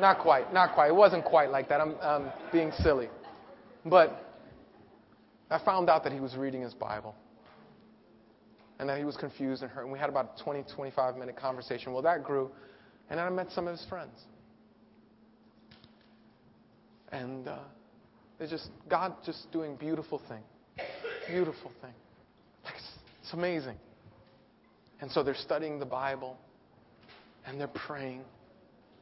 not 0.00 0.18
quite. 0.18 0.52
Not 0.52 0.74
quite. 0.74 0.88
It 0.88 0.94
wasn't 0.94 1.24
quite 1.24 1.50
like 1.50 1.68
that. 1.68 1.80
I'm, 1.80 1.94
I'm 2.02 2.30
being 2.52 2.72
silly. 2.80 3.08
But 3.84 4.22
I 5.50 5.58
found 5.64 5.88
out 5.88 6.04
that 6.04 6.12
he 6.12 6.20
was 6.20 6.36
reading 6.36 6.62
his 6.62 6.74
Bible 6.74 7.14
and 8.78 8.88
that 8.88 8.98
he 8.98 9.04
was 9.04 9.16
confused 9.16 9.62
and 9.62 9.70
hurt. 9.70 9.84
And 9.84 9.92
we 9.92 9.98
had 9.98 10.08
about 10.08 10.34
a 10.38 10.42
20, 10.42 10.64
25 10.74 11.16
minute 11.16 11.36
conversation. 11.36 11.92
Well, 11.92 12.02
that 12.02 12.24
grew. 12.24 12.50
And 13.08 13.18
then 13.18 13.26
I 13.26 13.30
met 13.30 13.50
some 13.52 13.68
of 13.68 13.76
his 13.76 13.86
friends. 13.88 14.18
And 17.12 17.48
uh, 17.48 17.58
it's 18.40 18.50
just 18.50 18.70
God 18.88 19.14
just 19.24 19.50
doing 19.52 19.76
beautiful 19.76 20.20
thing. 20.28 20.42
Beautiful 21.28 21.70
thing. 21.80 21.94
It's, 22.64 22.88
it's 23.22 23.32
amazing. 23.32 23.76
And 25.00 25.10
so 25.10 25.22
they're 25.22 25.34
studying 25.34 25.78
the 25.78 25.86
Bible 25.86 26.36
and 27.46 27.60
they're 27.60 27.68
praying 27.68 28.22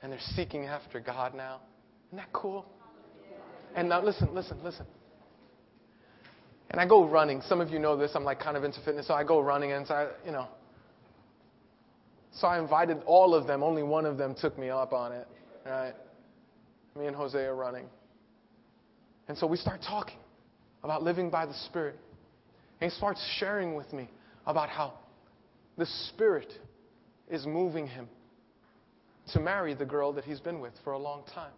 and 0.05 0.13
they're 0.13 0.21
seeking 0.37 0.67
after 0.67 1.01
God 1.01 1.35
now. 1.35 1.63
Isn't 2.09 2.19
that 2.19 2.31
cool? 2.35 2.67
And 3.75 3.89
now 3.89 4.05
listen, 4.05 4.35
listen, 4.35 4.63
listen. 4.63 4.85
And 6.69 6.79
I 6.79 6.87
go 6.87 7.09
running. 7.09 7.41
Some 7.49 7.63
of 7.63 7.71
you 7.71 7.79
know 7.79 7.97
this. 7.97 8.11
I'm 8.15 8.23
like 8.23 8.39
kind 8.39 8.55
of 8.55 8.65
into 8.65 8.81
fitness, 8.85 9.07
so 9.07 9.15
I 9.15 9.25
go 9.25 9.41
running, 9.41 9.73
and 9.73 9.87
so 9.87 9.95
I, 9.95 10.09
you 10.27 10.31
know. 10.31 10.47
So 12.35 12.47
I 12.47 12.59
invited 12.59 12.99
all 13.07 13.35
of 13.35 13.47
them. 13.47 13.63
Only 13.63 13.83
one 13.83 14.05
of 14.05 14.19
them 14.19 14.37
took 14.39 14.59
me 14.59 14.69
up 14.69 14.93
on 14.93 15.13
it. 15.13 15.27
Right? 15.65 15.95
Me 16.99 17.07
and 17.07 17.17
Jose 17.17 17.39
are 17.39 17.57
running. 17.57 17.87
And 19.27 19.39
so 19.39 19.47
we 19.47 19.57
start 19.57 19.81
talking 19.81 20.19
about 20.83 21.03
living 21.03 21.31
by 21.31 21.47
the 21.47 21.55
Spirit. 21.65 21.97
And 22.79 22.91
he 22.93 22.97
starts 22.99 23.25
sharing 23.39 23.75
with 23.75 23.91
me 23.95 24.11
about 24.47 24.69
how 24.69 24.99
the 25.79 25.87
Spirit 26.11 26.53
is 27.31 27.47
moving 27.47 27.87
him 27.87 28.07
to 29.33 29.41
marry 29.41 29.75
the 29.75 29.85
girl 29.85 30.13
that 30.13 30.25
he's 30.25 30.41
been 30.41 30.61
with 30.61 30.73
for 30.83 30.93
a 30.93 30.99
long 30.99 31.23
time. 31.35 31.53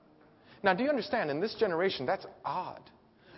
Now, 0.63 0.75
do 0.75 0.83
you 0.83 0.91
understand? 0.91 1.31
In 1.31 1.41
this 1.41 1.55
generation, 1.55 2.07
that's 2.07 2.27
odd. 2.45 2.81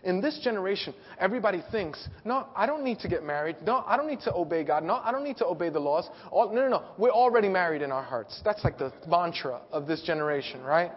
In 0.04 0.20
this 0.20 0.38
generation, 0.42 0.94
everybody 1.18 1.62
thinks, 1.72 2.08
no, 2.24 2.46
I 2.54 2.66
don't 2.66 2.84
need 2.84 3.00
to 3.00 3.08
get 3.08 3.24
married. 3.24 3.56
No, 3.64 3.82
I 3.86 3.96
don't 3.96 4.06
need 4.06 4.20
to 4.20 4.34
obey 4.34 4.62
God. 4.62 4.84
No, 4.84 4.94
I 4.94 5.10
don't 5.10 5.24
need 5.24 5.36
to 5.38 5.46
obey 5.46 5.70
the 5.70 5.80
laws. 5.80 6.08
All, 6.30 6.52
no, 6.52 6.62
no, 6.62 6.68
no. 6.68 6.82
We're 6.98 7.10
already 7.10 7.48
married 7.48 7.82
in 7.82 7.90
our 7.90 8.02
hearts. 8.02 8.40
That's 8.44 8.62
like 8.62 8.78
the 8.78 8.92
mantra 9.08 9.60
of 9.72 9.86
this 9.86 10.02
generation, 10.02 10.62
right? 10.62 10.92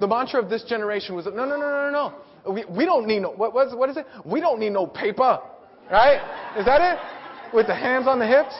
The 0.00 0.08
mantra 0.08 0.42
of 0.42 0.50
this 0.50 0.64
generation 0.64 1.14
was, 1.14 1.26
no, 1.26 1.32
no, 1.32 1.56
no, 1.56 1.56
no, 1.56 1.90
no. 1.90 2.52
We, 2.52 2.64
we 2.76 2.84
don't 2.84 3.06
need 3.06 3.20
no, 3.20 3.30
what, 3.30 3.54
what, 3.54 3.68
is, 3.68 3.74
what 3.74 3.88
is 3.88 3.96
it? 3.96 4.06
We 4.24 4.40
don't 4.40 4.58
need 4.58 4.72
no 4.72 4.86
paper, 4.86 5.38
right? 5.90 6.56
Is 6.58 6.66
that 6.66 6.80
it? 6.80 7.54
With 7.54 7.68
the 7.68 7.74
hands 7.74 8.06
on 8.08 8.18
the 8.18 8.26
hips? 8.26 8.54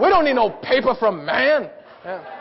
We 0.00 0.08
don't 0.08 0.24
need 0.24 0.34
no 0.36 0.50
paper 0.50 0.94
from 0.98 1.26
man. 1.26 1.70
Yeah. 2.04 2.35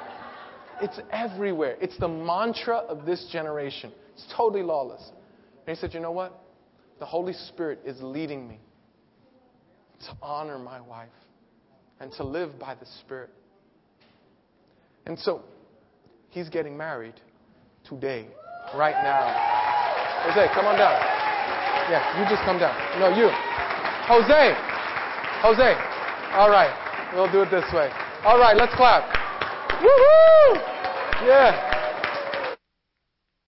It's 0.81 0.99
everywhere. 1.11 1.77
It's 1.81 1.97
the 1.97 2.07
mantra 2.07 2.77
of 2.77 3.05
this 3.05 3.27
generation. 3.31 3.91
It's 4.13 4.25
totally 4.35 4.63
lawless. 4.63 5.11
And 5.65 5.75
he 5.75 5.79
said, 5.79 5.93
You 5.93 5.99
know 5.99 6.11
what? 6.11 6.39
The 6.99 7.05
Holy 7.05 7.33
Spirit 7.33 7.79
is 7.85 8.01
leading 8.01 8.47
me 8.47 8.59
to 10.01 10.17
honor 10.21 10.57
my 10.57 10.79
wife 10.81 11.09
and 11.99 12.11
to 12.13 12.23
live 12.23 12.59
by 12.59 12.75
the 12.75 12.85
Spirit. 13.01 13.29
And 15.05 15.17
so, 15.19 15.43
he's 16.29 16.49
getting 16.49 16.75
married 16.77 17.15
today, 17.87 18.27
right 18.75 18.95
now. 19.03 19.31
Jose, 20.25 20.47
come 20.53 20.65
on 20.65 20.77
down. 20.77 20.99
Yeah, 21.89 22.01
you 22.19 22.27
just 22.27 22.43
come 22.43 22.57
down. 22.57 22.73
No, 22.99 23.09
you. 23.09 23.29
Jose. 24.09 24.55
Jose. 25.41 25.71
All 26.33 26.49
right. 26.49 26.73
We'll 27.13 27.31
do 27.31 27.43
it 27.43 27.51
this 27.51 27.65
way. 27.73 27.89
All 28.25 28.39
right, 28.39 28.57
let's 28.57 28.73
clap. 28.75 29.24
Woohoo! 29.81 30.61
Yeah. 31.25 31.74